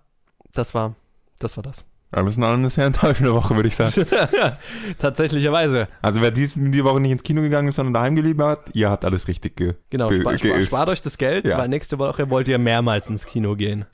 [0.54, 0.96] das war,
[1.38, 1.86] das war das.
[2.16, 4.08] Ja, das ist eine sehr enttäuschende Woche, würde ich sagen.
[4.98, 5.88] Tatsächlicherweise.
[6.02, 8.90] Also wer dies, die Woche nicht ins Kino gegangen ist, sondern daheim geblieben hat, ihr
[8.90, 10.68] habt alles richtig ge Genau, ge spar, spar, geisst.
[10.70, 11.60] spart euch das Geld, Ja.
[11.60, 13.86] weil nächste Woche wollt ihr mehrmals ins Kino gehen.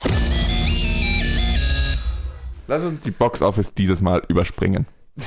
[2.70, 4.86] Lass uns die Box Office dieses Mal überspringen.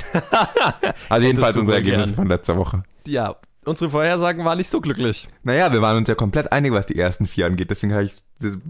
[1.10, 2.16] also jedenfalls unsere Ergebnisse gern.
[2.16, 2.84] von letzter Woche.
[3.06, 3.36] Ja,
[3.66, 5.28] unsere Vorhersagen waren nicht so glücklich.
[5.42, 7.68] Naja, wir waren uns ja komplett einig, was die ersten vier angeht.
[7.68, 8.14] Deswegen habe ich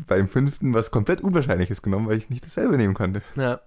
[0.08, 3.22] beim fünften was komplett Unwahrscheinliches genommen, weil ich nicht dasselbe nehmen konnte.
[3.36, 3.60] Ja.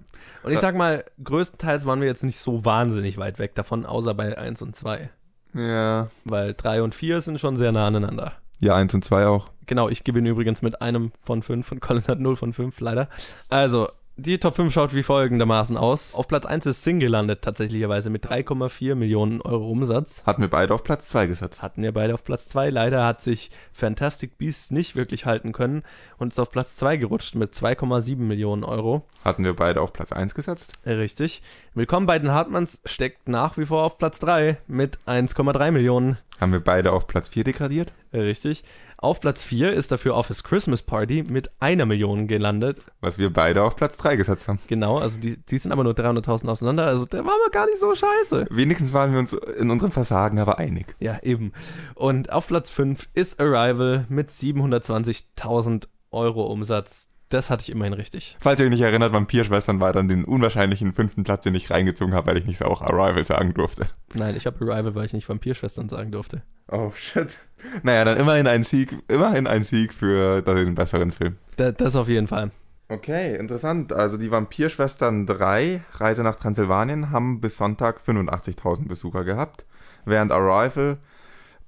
[0.43, 4.13] Und ich sag mal, größtenteils waren wir jetzt nicht so wahnsinnig weit weg davon, außer
[4.13, 5.09] bei 1 und 2.
[5.53, 6.09] Ja.
[6.25, 8.33] Weil 3 und 4 sind schon sehr nah aneinander.
[8.59, 9.47] Ja, eins und zwei auch.
[9.67, 13.07] Genau, ich gewinne übrigens mit einem von 5 und Colin hat 0 von 5, leider.
[13.49, 13.89] Also,
[14.19, 16.15] Die Top 5 schaut wie folgendermaßen aus.
[16.15, 20.23] Auf Platz 1 ist Sing gelandet, tatsächlicherweise mit 3,4 Millionen Euro Umsatz.
[20.25, 21.61] Hatten wir beide auf Platz 2 gesetzt.
[21.61, 22.71] Hatten wir beide auf Platz 2.
[22.71, 25.83] Leider hat sich Fantastic Beasts nicht wirklich halten können
[26.17, 29.05] und ist auf Platz 2 gerutscht mit 2,7 Millionen Euro.
[29.23, 30.73] Hatten wir beide auf Platz 1 gesetzt.
[30.83, 31.43] Richtig.
[31.75, 36.17] Willkommen bei den Hartmanns steckt nach wie vor auf Platz 3 mit 1,3 Millionen.
[36.39, 37.93] Haben wir beide auf Platz 4 degradiert.
[38.13, 38.63] Richtig.
[38.97, 42.79] Auf Platz 4 ist dafür Office Christmas Party mit einer Million gelandet.
[43.01, 44.59] Was wir beide auf Platz 3 gesetzt haben.
[44.67, 47.79] Genau, also die, die sind aber nur 300.000 auseinander, also der war aber gar nicht
[47.79, 48.47] so scheiße.
[48.49, 50.95] Wenigstens waren wir uns in unserem Versagen aber einig.
[50.99, 51.53] Ja, eben.
[51.95, 57.09] Und auf Platz 5 ist Arrival mit 720.000 Euro Umsatz.
[57.29, 58.37] Das hatte ich immerhin richtig.
[58.39, 62.13] Falls ihr euch nicht erinnert, Vampirschwestern war dann den unwahrscheinlichen fünften Platz, den ich reingezogen
[62.13, 63.87] habe, weil ich nicht auch Arrival sagen durfte.
[64.13, 66.41] Nein, ich habe Arrival, weil ich nicht Vampirschwestern sagen durfte.
[66.69, 67.37] Oh shit.
[67.83, 71.37] Naja, dann immerhin ein Sieg, immerhin ein Sieg für den besseren Film.
[71.57, 72.51] Da, das auf jeden Fall.
[72.89, 73.91] Okay, interessant.
[73.91, 79.65] Also die Vampirschwestern 3, Reise nach Transsilvanien, haben bis Sonntag 85.000 Besucher gehabt,
[80.05, 80.97] während Arrival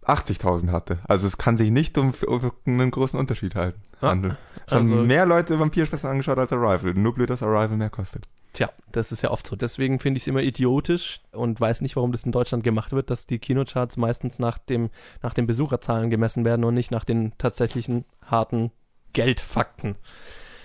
[0.10, 1.00] 80.000 hatte.
[1.08, 4.38] Also es kann sich nicht um, um einen großen Unterschied halten, handeln.
[4.66, 6.94] Es also- haben mehr Leute Vampirschwestern angeschaut als Arrival.
[6.94, 8.28] Nur blöd, dass Arrival mehr kostet.
[8.54, 9.56] Tja, das ist ja oft so.
[9.56, 13.12] Deswegen finde ich es immer idiotisch und weiß nicht, warum das in Deutschland gemacht wird,
[13.12, 14.90] dass die Kinocharts meistens nach, dem,
[15.22, 18.72] nach den Besucherzahlen gemessen werden und nicht nach den tatsächlichen harten
[19.14, 19.96] Geldfakten.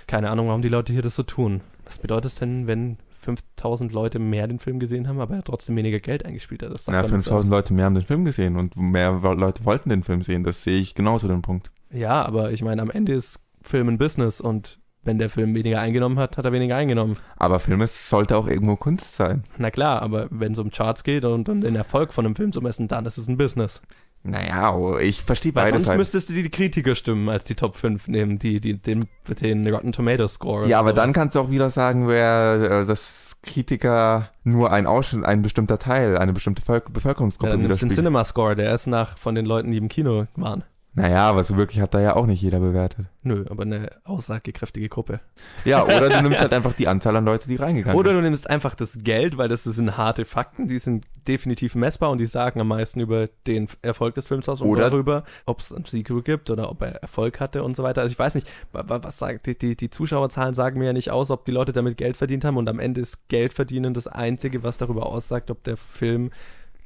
[0.06, 1.60] Keine Ahnung, warum die Leute hier das so tun.
[1.84, 5.76] Was bedeutet es denn, wenn 5000 Leute mehr den Film gesehen haben, aber er trotzdem
[5.76, 6.70] weniger Geld eingespielt hat?
[6.70, 9.64] Das sagt Ja, doch nichts 5000 Leute mehr haben den Film gesehen und mehr Leute
[9.64, 10.44] wollten den Film sehen.
[10.44, 11.70] Das sehe ich genauso den Punkt.
[11.90, 15.80] Ja, aber ich meine, am Ende ist Film ein Business und wenn der Film weniger
[15.80, 17.16] eingenommen hat, hat er weniger eingenommen.
[17.36, 19.44] Aber Film ist, sollte auch irgendwo Kunst sein.
[19.58, 22.52] Na klar, aber wenn es um Charts geht und um den Erfolg von einem Film
[22.52, 23.82] zu messen, dann ist es ein Business.
[24.26, 25.98] Naja, oh, ich verstehe Weil beides sonst halt.
[25.98, 29.04] müsstest du die Kritiker stimmen als die Top 5 nehmen, die, die, den,
[29.38, 30.66] den Rotten Tomato Score.
[30.66, 31.14] Ja, aber dann sowas.
[31.14, 36.16] kannst du auch wieder sagen, wer äh, das Kritiker nur ein Ausschnitt, ein bestimmter Teil,
[36.16, 37.94] eine bestimmte Volk ja, Bevölkerungsgruppe dann nimmst du den.
[37.94, 40.64] Cinema Score, der ist nach von den Leuten, die im Kino waren.
[40.96, 43.06] Naja, aber so wirklich hat da ja auch nicht jeder bewertet.
[43.22, 45.20] Nö, aber eine aussagekräftige Gruppe.
[45.64, 48.18] Ja, oder du nimmst halt einfach die Anzahl an Leute, die reingegangen Oder sind.
[48.18, 52.18] du nimmst einfach das Geld, weil das sind harte Fakten, die sind definitiv messbar und
[52.18, 55.72] die sagen am meisten über den Erfolg des Films aus und Oder- darüber, ob es
[55.74, 58.02] ein Sequel gibt oder ob er Erfolg hatte und so weiter.
[58.02, 60.92] Also ich weiß nicht, wa- wa- was sagt die, die, die Zuschauerzahlen sagen mir ja
[60.92, 63.94] nicht aus, ob die Leute damit Geld verdient haben und am Ende ist Geld verdienen
[63.94, 66.30] das Einzige, was darüber aussagt, ob der Film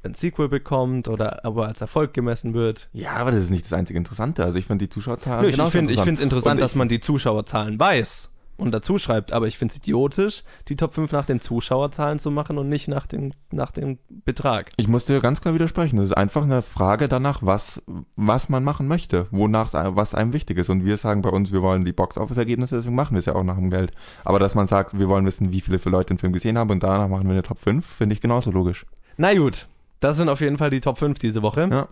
[0.08, 2.88] ein Sequel bekommt oder ob er als Erfolg gemessen wird.
[2.92, 4.44] Ja, aber das ist nicht das einzige Interessante.
[4.44, 7.78] Also ich finde die Zuschauerzahlen Nö, ich finde es interessant, interessant dass man die Zuschauerzahlen
[7.78, 12.18] weiß und dazu schreibt, aber ich finde es idiotisch, die Top 5 nach den Zuschauerzahlen
[12.18, 14.72] zu machen und nicht nach dem, nach dem Betrag.
[14.76, 15.96] Ich muss dir ganz klar widersprechen.
[15.96, 17.80] Das ist einfach eine Frage danach, was,
[18.16, 20.70] was man machen möchte, wonach was einem wichtig ist.
[20.70, 23.44] Und wir sagen bei uns, wir wollen die Box-Office-Ergebnisse, deswegen machen wir es ja auch
[23.44, 23.92] nach dem Geld.
[24.24, 26.82] Aber dass man sagt, wir wollen wissen, wie viele Leute den Film gesehen haben und
[26.82, 28.84] danach machen wir eine Top 5, finde ich genauso logisch.
[29.16, 29.68] Na gut,
[30.00, 31.68] das sind auf jeden Fall die Top 5 diese Woche.
[31.70, 31.88] Ja.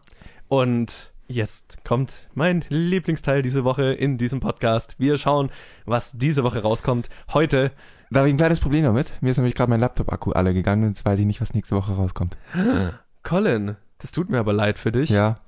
[0.49, 4.95] Und jetzt kommt mein Lieblingsteil diese Woche in diesem Podcast.
[4.99, 5.51] Wir schauen,
[5.85, 7.09] was diese Woche rauskommt.
[7.33, 7.73] Heute,
[8.11, 9.15] Da habe ich ein kleines Problem damit.
[9.21, 11.75] Mir ist nämlich gerade mein Laptop-Akku alle gegangen und jetzt weiß ich nicht, was nächste
[11.75, 12.37] Woche rauskommt.
[13.25, 15.11] Colin, das tut mir aber leid für dich.
[15.11, 15.41] Ja.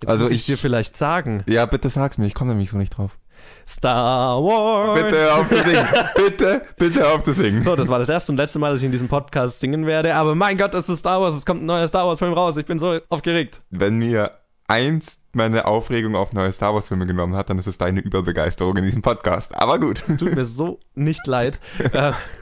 [0.00, 1.42] Jetzt also muss ich ich- dir vielleicht sagen.
[1.46, 3.18] Ja, bitte sag's mir, ich komme nämlich so nicht drauf.
[3.66, 5.02] Star Wars.
[5.02, 5.88] Bitte auf zu singen.
[6.16, 7.62] bitte, bitte auf zu singen.
[7.64, 10.14] So, das war das erste und letzte Mal, dass ich in diesem Podcast singen werde.
[10.14, 11.34] Aber mein Gott, es ist Star Wars.
[11.34, 12.56] Es kommt ein neuer Star Wars-Film raus.
[12.56, 13.62] Ich bin so aufgeregt.
[13.70, 14.32] Wenn mir
[14.68, 18.76] eins meine Aufregung auf neue Star Wars Filme genommen hat, dann ist es deine Überbegeisterung
[18.76, 19.54] in diesem Podcast.
[19.54, 20.02] Aber gut.
[20.08, 21.60] Es tut mir so nicht leid.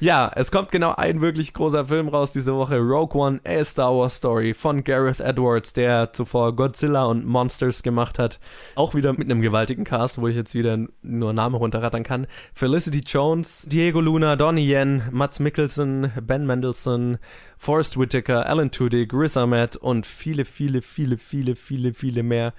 [0.00, 2.78] Ja, es kommt genau ein wirklich großer Film raus diese Woche.
[2.78, 8.18] Rogue One, A Star Wars Story von Gareth Edwards, der zuvor Godzilla und Monsters gemacht
[8.18, 8.40] hat.
[8.74, 12.26] Auch wieder mit einem gewaltigen Cast, wo ich jetzt wieder nur Namen runterrattern kann.
[12.54, 17.18] Felicity Jones, Diego Luna, Donnie Yen, Mats Mikkelsen, Ben Mendelssohn,
[17.56, 22.54] Forrest Whitaker, Alan Tudyk, Riz Ahmed und viele, viele, viele, viele, viele, viele mehr.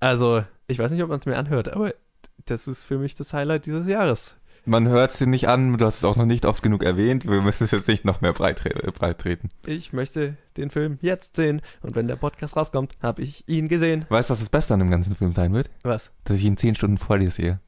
[0.00, 1.94] Also, ich weiß nicht, ob man es mir anhört, aber
[2.44, 4.36] das ist für mich das Highlight dieses Jahres.
[4.64, 7.26] Man hört es dir nicht an, du hast es auch noch nicht oft genug erwähnt.
[7.26, 9.50] Wir müssen es jetzt nicht noch mehr breit treten.
[9.66, 14.04] Ich möchte den Film jetzt sehen und wenn der Podcast rauskommt, habe ich ihn gesehen.
[14.08, 15.68] Weißt du, was das Beste an dem ganzen Film sein wird?
[15.82, 16.12] Was?
[16.22, 17.58] Dass ich ihn zehn Stunden vor dir sehe.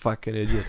[0.00, 0.64] Fucking Idiot.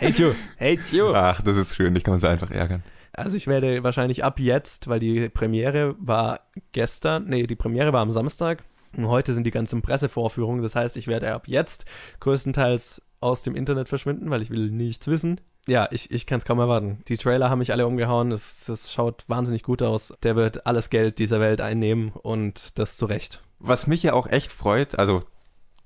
[0.00, 0.32] hate you.
[0.58, 1.12] Hate you.
[1.14, 2.82] Ach, das ist schön, ich kann uns einfach ärgern.
[3.12, 6.40] Also ich werde wahrscheinlich ab jetzt, weil die Premiere war
[6.72, 8.64] gestern, nee, die Premiere war am Samstag
[8.96, 10.62] und heute sind die ganzen Pressevorführungen.
[10.62, 11.84] Das heißt, ich werde ab jetzt
[12.18, 15.40] größtenteils aus dem Internet verschwinden, weil ich will nichts wissen.
[15.66, 16.98] Ja, ich, ich kann es kaum erwarten.
[17.08, 18.32] Die Trailer haben mich alle umgehauen.
[18.32, 20.12] Es, es schaut wahnsinnig gut aus.
[20.22, 23.42] Der wird alles Geld dieser Welt einnehmen und das zu Recht.
[23.58, 25.22] Was mich ja auch echt freut, also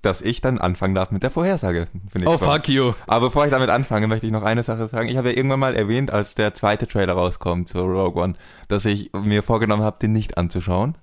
[0.02, 1.86] dass ich dann anfangen darf mit der Vorhersage.
[2.10, 2.66] Finde ich Oh, spannend.
[2.66, 2.92] fuck you.
[3.08, 5.08] Aber bevor ich damit anfange, möchte ich noch eine Sache sagen.
[5.08, 8.34] Ich habe ja irgendwann mal erwähnt, als der zweite Trailer rauskommt zu Rogue One,
[8.68, 10.96] dass ich mir vorgenommen habe, den nicht anzuschauen.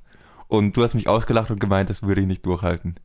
[0.48, 2.96] Und du hast mich ausgelacht und gemeint, das würde ich nicht durchhalten.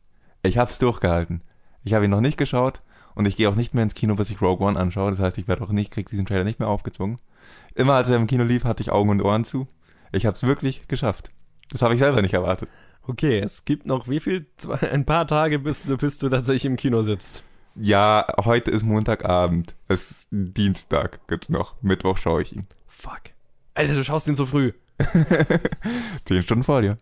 [0.43, 1.41] Ich habe es durchgehalten.
[1.83, 2.81] Ich habe ihn noch nicht geschaut
[3.15, 5.11] und ich gehe auch nicht mehr ins Kino, bis ich Rogue One anschaue.
[5.11, 7.19] Das heißt, ich werde auch nicht, krieg diesen Trailer nicht mehr aufgezwungen.
[7.75, 9.67] Immer als er im Kino lief, hatte ich Augen und Ohren zu.
[10.11, 11.31] Ich habe es wirklich geschafft.
[11.71, 12.69] Das habe ich selber nicht erwartet.
[13.07, 14.45] Okay, es gibt noch wie viel?
[14.57, 17.43] Zwei, ein paar Tage, bis, du- bis du tatsächlich im Kino sitzt.
[17.75, 19.75] Ja, heute ist Montagabend.
[19.87, 21.75] Es ist Dienstag gibt's noch.
[21.81, 22.67] Mittwoch schaue ich ihn.
[22.87, 23.21] Fuck.
[23.73, 24.73] Alter, du schaust ihn so früh.
[26.25, 26.97] Zehn Stunden vor dir.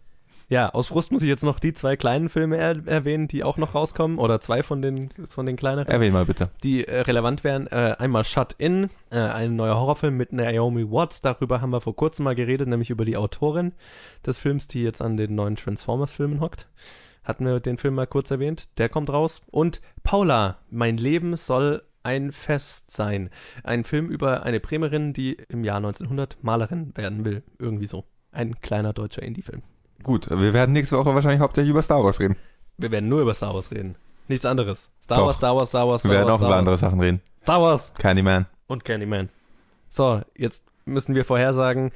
[0.49, 3.57] Ja, aus Frust muss ich jetzt noch die zwei kleinen Filme er erwähnen, die auch
[3.57, 4.17] noch rauskommen.
[4.17, 5.87] Oder zwei von den, von den kleineren.
[5.87, 6.49] Erwähn mal bitte.
[6.63, 7.67] die äh, relevant wären.
[7.67, 11.21] Äh, einmal Shut In, äh, ein neuer Horrorfilm mit Naomi Watts.
[11.21, 13.73] Darüber haben wir vor kurzem mal geredet, nämlich über die Autorin
[14.25, 16.67] des Films, die jetzt an den neuen Transformers-Filmen hockt.
[17.23, 18.69] Hatten wir den Film mal kurz erwähnt.
[18.79, 19.43] Der kommt raus.
[19.51, 23.29] Und Paula, mein Leben soll ein Fest sein.
[23.63, 27.43] Ein Film über eine Bremerin, die im Jahr 1900 Malerin werden will.
[27.59, 28.05] Irgendwie so.
[28.31, 29.61] Ein kleiner deutscher Indie-Film.
[30.03, 32.35] Gut, wir werden nächste Woche wahrscheinlich hauptsächlich über Star Wars reden.
[32.77, 33.95] Wir werden nur über Star Wars reden.
[34.27, 34.89] Nichts anderes.
[35.03, 35.25] Star Doch.
[35.25, 36.81] Wars, Star Wars, Star Wars, Wir Star werden Wars, auch über Star andere Wars.
[36.81, 37.21] Sachen reden.
[37.43, 37.93] Star Wars.
[37.97, 38.45] Candyman.
[38.67, 39.29] und Candyman.
[39.89, 41.91] So, jetzt müssen wir vorhersagen,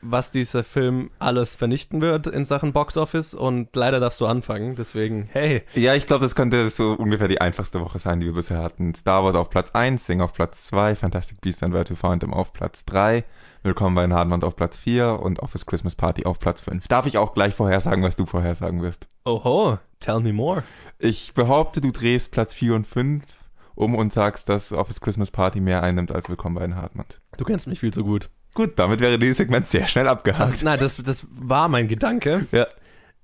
[0.00, 5.28] was dieser Film alles vernichten wird in Sachen Boxoffice und leider darfst du anfangen, deswegen,
[5.32, 8.62] hey, Ja, ich glaube, das könnte so ungefähr die einfachste Woche sein, die wir bisher
[8.62, 8.94] hatten.
[8.94, 12.20] Star Wars auf Platz 1, Sing auf Platz 2, Fantastic Beasts and Where to Find
[12.20, 13.24] Them auf Platz 3,
[13.64, 16.88] Willkommen bei den Hardmond auf Platz 4 und Office Christmas Party auf Platz 5.
[16.88, 19.06] Darf ich auch gleich vorhersagen, was du vorhersagen wirst?
[19.24, 20.64] oho, tell me more.
[20.98, 23.22] Ich behaupte, du drehst Platz 4 und 5
[23.74, 27.20] um und sagst, dass Office Christmas Party mehr einnimmt als Willkommen bei den Hardmond.
[27.38, 28.28] Du kennst mich viel zu gut.
[28.54, 30.62] Gut, damit wäre dieses Segment sehr schnell abgehakt.
[30.62, 32.66] Nein, das, das war mein Gedanke Ja.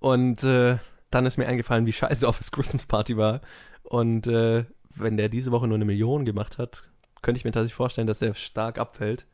[0.01, 0.79] und äh,
[1.11, 3.41] dann ist mir eingefallen, wie scheiße Office Christmas Party war
[3.83, 4.65] und äh,
[4.95, 6.83] wenn der diese Woche nur eine Million gemacht hat,
[7.23, 9.27] könnte ich mir tatsächlich vorstellen, dass der stark abfällt.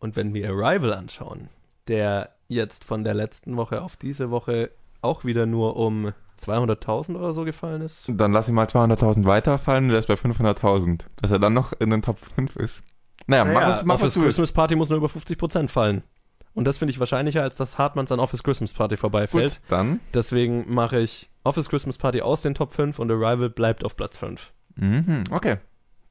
[0.00, 1.48] Und wenn wir Arrival anschauen,
[1.88, 4.70] der jetzt von der letzten Woche auf diese Woche
[5.00, 8.04] auch wieder nur um 200.000 oder so gefallen ist.
[8.08, 11.00] Dann lass ihn mal 200.000 weiterfallen und der ist bei 500.000.
[11.20, 12.84] Dass er dann noch in den Top 5 ist.
[13.28, 14.14] Naja, mach, was, mach Office.
[14.14, 16.02] Christmas Party muss nur über 50% fallen.
[16.54, 19.52] Und das finde ich wahrscheinlicher, als dass Hartmanns an Office Christmas Party vorbeifällt.
[19.52, 20.00] Gut, dann.
[20.12, 24.16] Deswegen mache ich Office Christmas Party aus den Top 5 und Arrival bleibt auf Platz
[24.16, 24.52] 5.
[24.74, 25.58] Mhm, okay.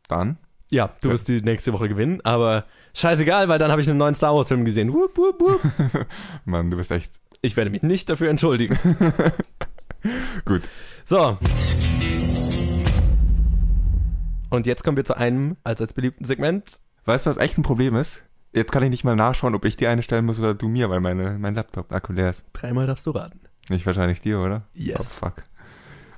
[0.07, 0.37] Dann.
[0.69, 1.13] Ja, du Ja.
[1.13, 4.47] wirst die nächste Woche gewinnen, aber scheißegal, weil dann habe ich einen neuen Star Wars
[4.47, 4.93] Film gesehen.
[4.93, 6.05] Wupp, wupp, wupp.
[6.45, 7.11] Mann, du bist echt
[7.41, 8.77] Ich werde mich nicht dafür entschuldigen.
[10.45, 10.61] gut.
[11.03, 11.37] So.
[14.49, 16.79] Und jetzt kommen wir zu einem als als beliebten Segment.
[17.07, 18.21] Weißt du, was echt ein Problem ist?
[18.53, 20.89] Jetzt kann ich nicht mal nachschauen, ob ich dir eine stellen muss oder du mir,
[20.89, 22.43] weil meine, mein Laptop akku leer ist.
[22.53, 23.39] Dreimal darfst du raten.
[23.69, 24.63] Nicht wahrscheinlich dir, oder?
[24.67, 25.13] Oh, Yes.
[25.13, 25.43] fuck.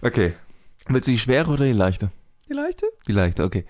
[0.01, 0.33] Okay.
[0.87, 2.11] Willst du die schwere oder die leichte?
[2.49, 2.85] Die leichte?
[3.07, 3.65] Die leichte, okay.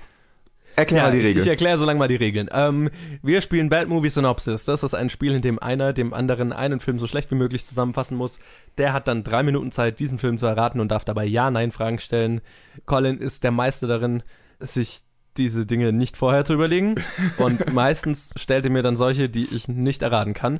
[0.75, 1.41] Erklär mal die ich, Regel.
[1.41, 2.47] ich erkläre so lange mal die Regeln.
[2.53, 2.89] Ähm,
[3.21, 4.63] wir spielen Bad Movie Synopsis.
[4.63, 7.65] Das ist ein Spiel, in dem einer dem anderen einen Film so schlecht wie möglich
[7.65, 8.39] zusammenfassen muss.
[8.77, 12.39] Der hat dann drei Minuten Zeit, diesen Film zu erraten und darf dabei Ja-Nein-Fragen stellen.
[12.85, 14.23] Colin ist der Meister darin,
[14.59, 15.01] sich
[15.39, 16.95] diese Dinge nicht vorher zu überlegen.
[17.37, 20.59] Und meistens stellt er mir dann solche, die ich nicht erraten kann.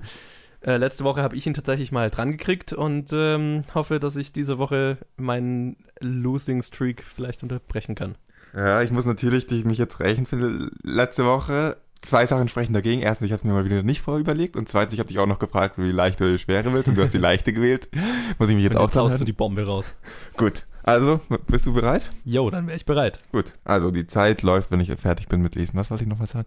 [0.62, 4.34] Äh, letzte Woche habe ich ihn tatsächlich mal dran gekriegt und ähm, hoffe, dass ich
[4.34, 8.16] diese Woche meinen Losing Streak vielleicht unterbrechen kann.
[8.54, 11.78] Ja, ich muss natürlich dich mich jetzt rächen für letzte Woche.
[12.02, 13.02] Zwei Sachen sprechen dagegen.
[13.02, 14.56] Erstens, ich habe mir mal wieder nicht vorüberlegt.
[14.56, 16.88] Und zweitens, ich habe dich auch noch gefragt, wie leicht oder die schwere willst.
[16.88, 17.90] Und du hast die leichte gewählt.
[18.38, 19.96] Muss ich mich jetzt Und auch jetzt haust du die Bombe raus.
[20.38, 20.64] Gut.
[20.84, 22.10] Also, bist du bereit?
[22.24, 23.20] Jo, dann wäre ich bereit.
[23.32, 23.54] Gut.
[23.64, 25.78] Also, die Zeit läuft, wenn ich fertig bin mit Lesen.
[25.78, 26.46] Was wollte ich noch mal sagen?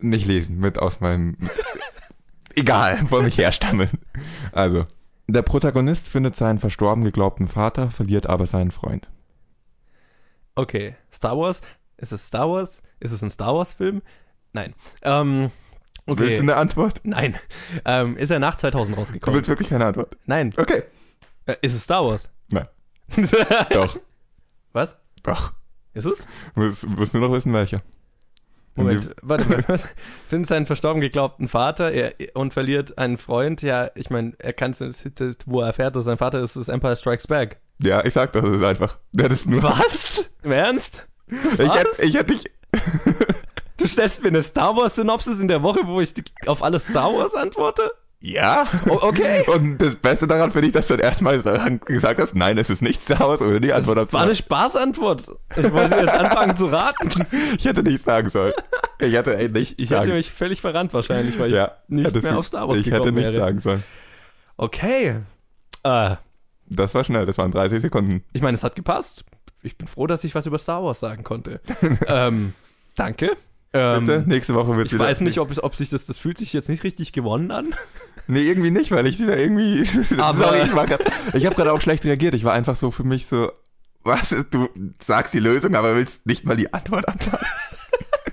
[0.00, 1.36] Nicht lesen, mit aus meinem...
[2.56, 3.90] Egal, vor mich herstammeln.
[4.52, 4.84] Also,
[5.28, 9.08] der Protagonist findet seinen verstorben geglaubten Vater, verliert aber seinen Freund.
[10.56, 11.62] Okay, Star Wars?
[11.96, 12.82] Ist es Star Wars?
[12.98, 14.02] Ist es ein Star Wars-Film?
[14.52, 14.74] Nein.
[15.02, 15.50] Ähm,
[16.06, 16.20] okay.
[16.24, 17.00] Willst du eine Antwort?
[17.04, 17.36] Nein.
[17.84, 19.36] Ähm, ist er nach 2000 Du rausgekommen?
[19.36, 20.16] willst wirklich keine Antwort?
[20.26, 20.52] Nein.
[20.56, 20.82] Okay.
[21.46, 22.28] Äh, ist es Star Wars?
[22.48, 22.66] Nein.
[23.70, 23.98] Doch.
[24.72, 24.96] Was?
[25.22, 25.52] Doch.
[25.94, 26.26] Ist es?
[26.54, 27.82] Muss, muss nur noch wissen, welcher.
[28.76, 29.64] Moment, warte mal.
[29.68, 29.88] Was?
[30.28, 33.62] Findet seinen verstorben geglaubten Vater er, und verliert einen Freund.
[33.62, 35.04] Ja, ich meine, er kann es,
[35.46, 37.60] wo er erfährt, dass sein Vater ist, ist Empire Strikes Back.
[37.82, 38.98] Ja, ich sag das, das ist einfach.
[39.12, 39.62] Der ist nur.
[39.62, 40.30] Was?
[40.42, 41.06] Im Ernst?
[41.26, 41.78] Ich war's?
[41.78, 42.44] hätte, ich hätte dich.
[43.76, 46.12] Du stellst mir eine Star Wars-Synopsis in der Woche, wo ich
[46.46, 47.90] auf alles Star Wars antworte?
[48.22, 48.66] Ja.
[48.86, 49.44] Okay.
[49.54, 51.40] Und das Beste daran finde ich, dass du dann erstmal
[51.86, 54.12] gesagt hast, nein, es ist nicht Star Wars oder die Antwort dazu.
[54.12, 55.30] War eine Spaßantwort.
[55.56, 57.08] Ich wollte jetzt anfangen zu raten.
[57.56, 58.52] Ich hätte nicht sagen sollen.
[59.00, 60.02] Ich hätte ey, nicht Ich sagen.
[60.04, 62.96] hätte mich völlig verrannt wahrscheinlich, weil ich ja, nicht mehr auf Star Wars Ich hätte
[62.98, 63.32] gekommen nicht wäre.
[63.34, 63.82] sagen sollen.
[64.56, 65.16] Okay.
[65.82, 66.16] Äh,
[66.66, 68.22] Das war schnell, das waren 30 Sekunden.
[68.32, 69.24] Ich meine, es hat gepasst.
[69.62, 71.60] Ich bin froh, dass ich was über Star Wars sagen konnte.
[72.06, 72.52] ähm,
[72.96, 73.36] danke.
[73.72, 76.38] Ähm, Bitte, nächste Woche wird ich weiß nicht, ob, es, ob sich das, das fühlt
[76.38, 77.72] sich jetzt nicht richtig gewonnen an.
[78.26, 79.84] Nee, irgendwie nicht, weil ich da irgendwie.
[80.18, 81.00] Aber- Sorry, ich, war grad-
[81.34, 82.34] ich habe gerade auch schlecht reagiert.
[82.34, 83.50] Ich war einfach so für mich so,
[84.02, 84.34] was?
[84.50, 84.68] Du
[85.02, 87.44] sagst die Lösung, aber willst nicht mal die Antwort abwarten.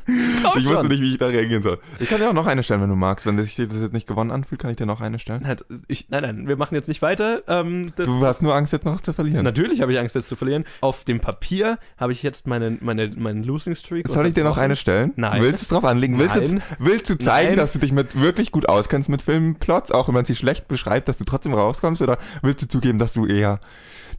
[0.07, 1.79] Ich wusste nicht, wie ich da reagieren soll.
[1.99, 3.25] Ich kann dir auch noch eine stellen, wenn du magst.
[3.25, 5.41] Wenn sich das jetzt nicht gewonnen anfühlt, kann ich dir noch eine stellen.
[5.43, 7.43] Nein, ich, nein, nein, wir machen jetzt nicht weiter.
[7.47, 9.43] Ähm, Du hast nur Angst, jetzt noch zu verlieren.
[9.43, 10.63] Natürlich habe ich Angst, jetzt zu verlieren.
[10.81, 14.07] Auf dem Papier habe ich jetzt meine, meine, meinen Losing Streak.
[14.07, 15.13] Soll ich dir noch eine stellen?
[15.15, 15.41] Nein.
[15.41, 16.17] Willst du es drauf anlegen?
[16.19, 16.61] Willst, Nein.
[16.79, 17.57] Du, willst du zeigen, Nein.
[17.57, 21.07] dass du dich mit wirklich gut auskennst mit Filmplots, auch wenn man sie schlecht beschreibt,
[21.07, 22.01] dass du trotzdem rauskommst?
[22.01, 23.59] Oder willst du zugeben, dass du eher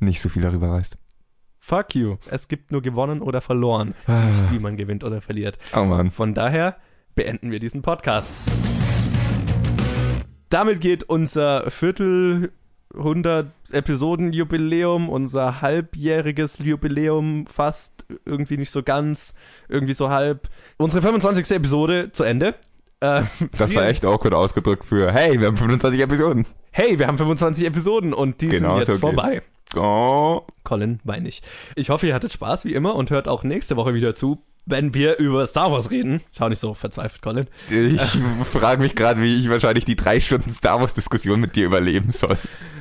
[0.00, 0.96] nicht so viel darüber weißt?
[1.68, 2.16] Fuck you.
[2.30, 4.22] Es gibt nur gewonnen oder verloren, Ah.
[4.50, 5.58] wie man gewinnt oder verliert.
[5.76, 6.10] Oh Mann.
[6.10, 6.76] Von daher
[7.14, 8.32] beenden wir diesen Podcast.
[10.48, 12.52] Damit geht unser Viertel
[12.96, 19.34] 100 Episoden Jubiläum, unser halbjähriges Jubiläum fast irgendwie nicht so ganz,
[19.68, 20.48] irgendwie so halb.
[20.78, 21.50] Unsere 25.
[21.54, 22.54] Episode zu Ende.
[23.00, 23.24] Äh,
[23.58, 26.46] Das war echt awkward ausgedrückt für, hey, wir haben 25 Episoden.
[26.70, 29.42] Hey, wir haben 25 Episoden und die Genau sind jetzt so vorbei.
[29.76, 30.42] Oh.
[30.64, 31.42] Colin, weinig.
[31.76, 34.94] Ich hoffe, ihr hattet Spaß wie immer und hört auch nächste Woche wieder zu, wenn
[34.94, 36.20] wir über Star Wars reden.
[36.36, 37.46] Schau nicht so verzweifelt, Colin.
[37.70, 38.18] Ich
[38.52, 42.12] frage mich gerade, wie ich wahrscheinlich die drei Stunden Star Wars Diskussion mit dir überleben
[42.12, 42.36] soll.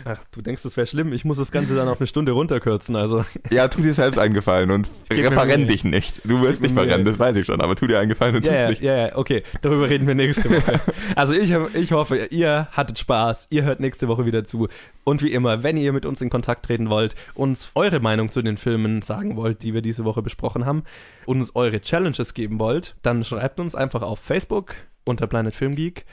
[0.09, 1.11] Ach, du denkst, das wäre schlimm.
[1.11, 2.95] Ich muss das Ganze dann auf eine Stunde runterkürzen.
[2.95, 5.65] Also, Ja, tu dir selbst einen Gefallen und Mühe.
[5.65, 6.21] dich nicht.
[6.23, 8.51] Du wirst nicht verrennen, das weiß ich schon, aber tu dir einen Gefallen und ja,
[8.51, 8.81] tu's ja, nicht.
[8.81, 9.43] ja, ja, okay.
[9.61, 10.79] Darüber reden wir nächste Woche.
[11.15, 13.47] Also, ich, ich hoffe, ihr hattet Spaß.
[13.49, 14.67] Ihr hört nächste Woche wieder zu.
[15.03, 18.41] Und wie immer, wenn ihr mit uns in Kontakt treten wollt, uns eure Meinung zu
[18.41, 20.83] den Filmen sagen wollt, die wir diese Woche besprochen haben,
[21.25, 24.75] uns eure Challenges geben wollt, dann schreibt uns einfach auf Facebook
[25.05, 26.05] unter Planet Film Geek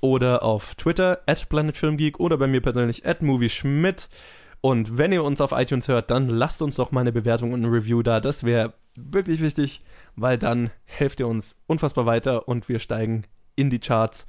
[0.00, 4.08] oder auf Twitter at Planet Film Geek oder bei mir persönlich at Movie Schmidt.
[4.60, 7.62] Und wenn ihr uns auf iTunes hört, dann lasst uns doch mal eine Bewertung und
[7.62, 8.20] ein Review da.
[8.20, 9.82] Das wäre wirklich wichtig,
[10.16, 13.24] weil dann helft ihr uns unfassbar weiter und wir steigen
[13.56, 14.26] in die Charts.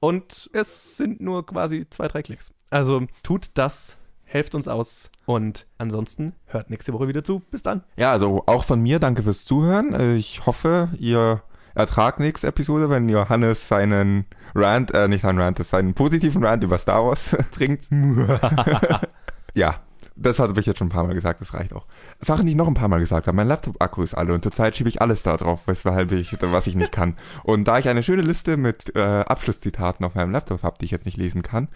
[0.00, 2.52] Und es sind nur quasi zwei, drei Klicks.
[2.70, 7.40] Also tut das, helft uns aus und ansonsten hört nächste Woche wieder zu.
[7.50, 7.82] Bis dann.
[7.98, 9.92] Ja, also auch von mir danke fürs Zuhören.
[9.92, 11.42] Äh, Ich hoffe, ihr
[11.74, 14.24] ertragt nächste Episode, wenn Johannes seinen
[14.54, 17.82] Rant, äh, nicht seinen Rant, seinen positiven Rant über Star Wars bringt.
[19.54, 19.74] ja,
[20.20, 21.86] das habe ich jetzt schon ein paar Mal gesagt, das reicht auch.
[22.20, 24.76] Sachen, die ich noch ein paar Mal gesagt habe, mein Laptop-Akku ist alle und zurzeit
[24.76, 27.16] schiebe ich alles da drauf, weshalb ich, was ich nicht kann.
[27.44, 30.90] Und da ich eine schöne Liste mit äh, Abschlusszitaten auf meinem Laptop habe, die ich
[30.90, 31.68] jetzt nicht lesen kann,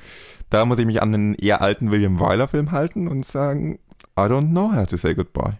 [0.51, 3.79] da muss ich mich an den eher alten William Wyler Film halten und sagen,
[4.19, 5.59] I don't know how to say goodbye.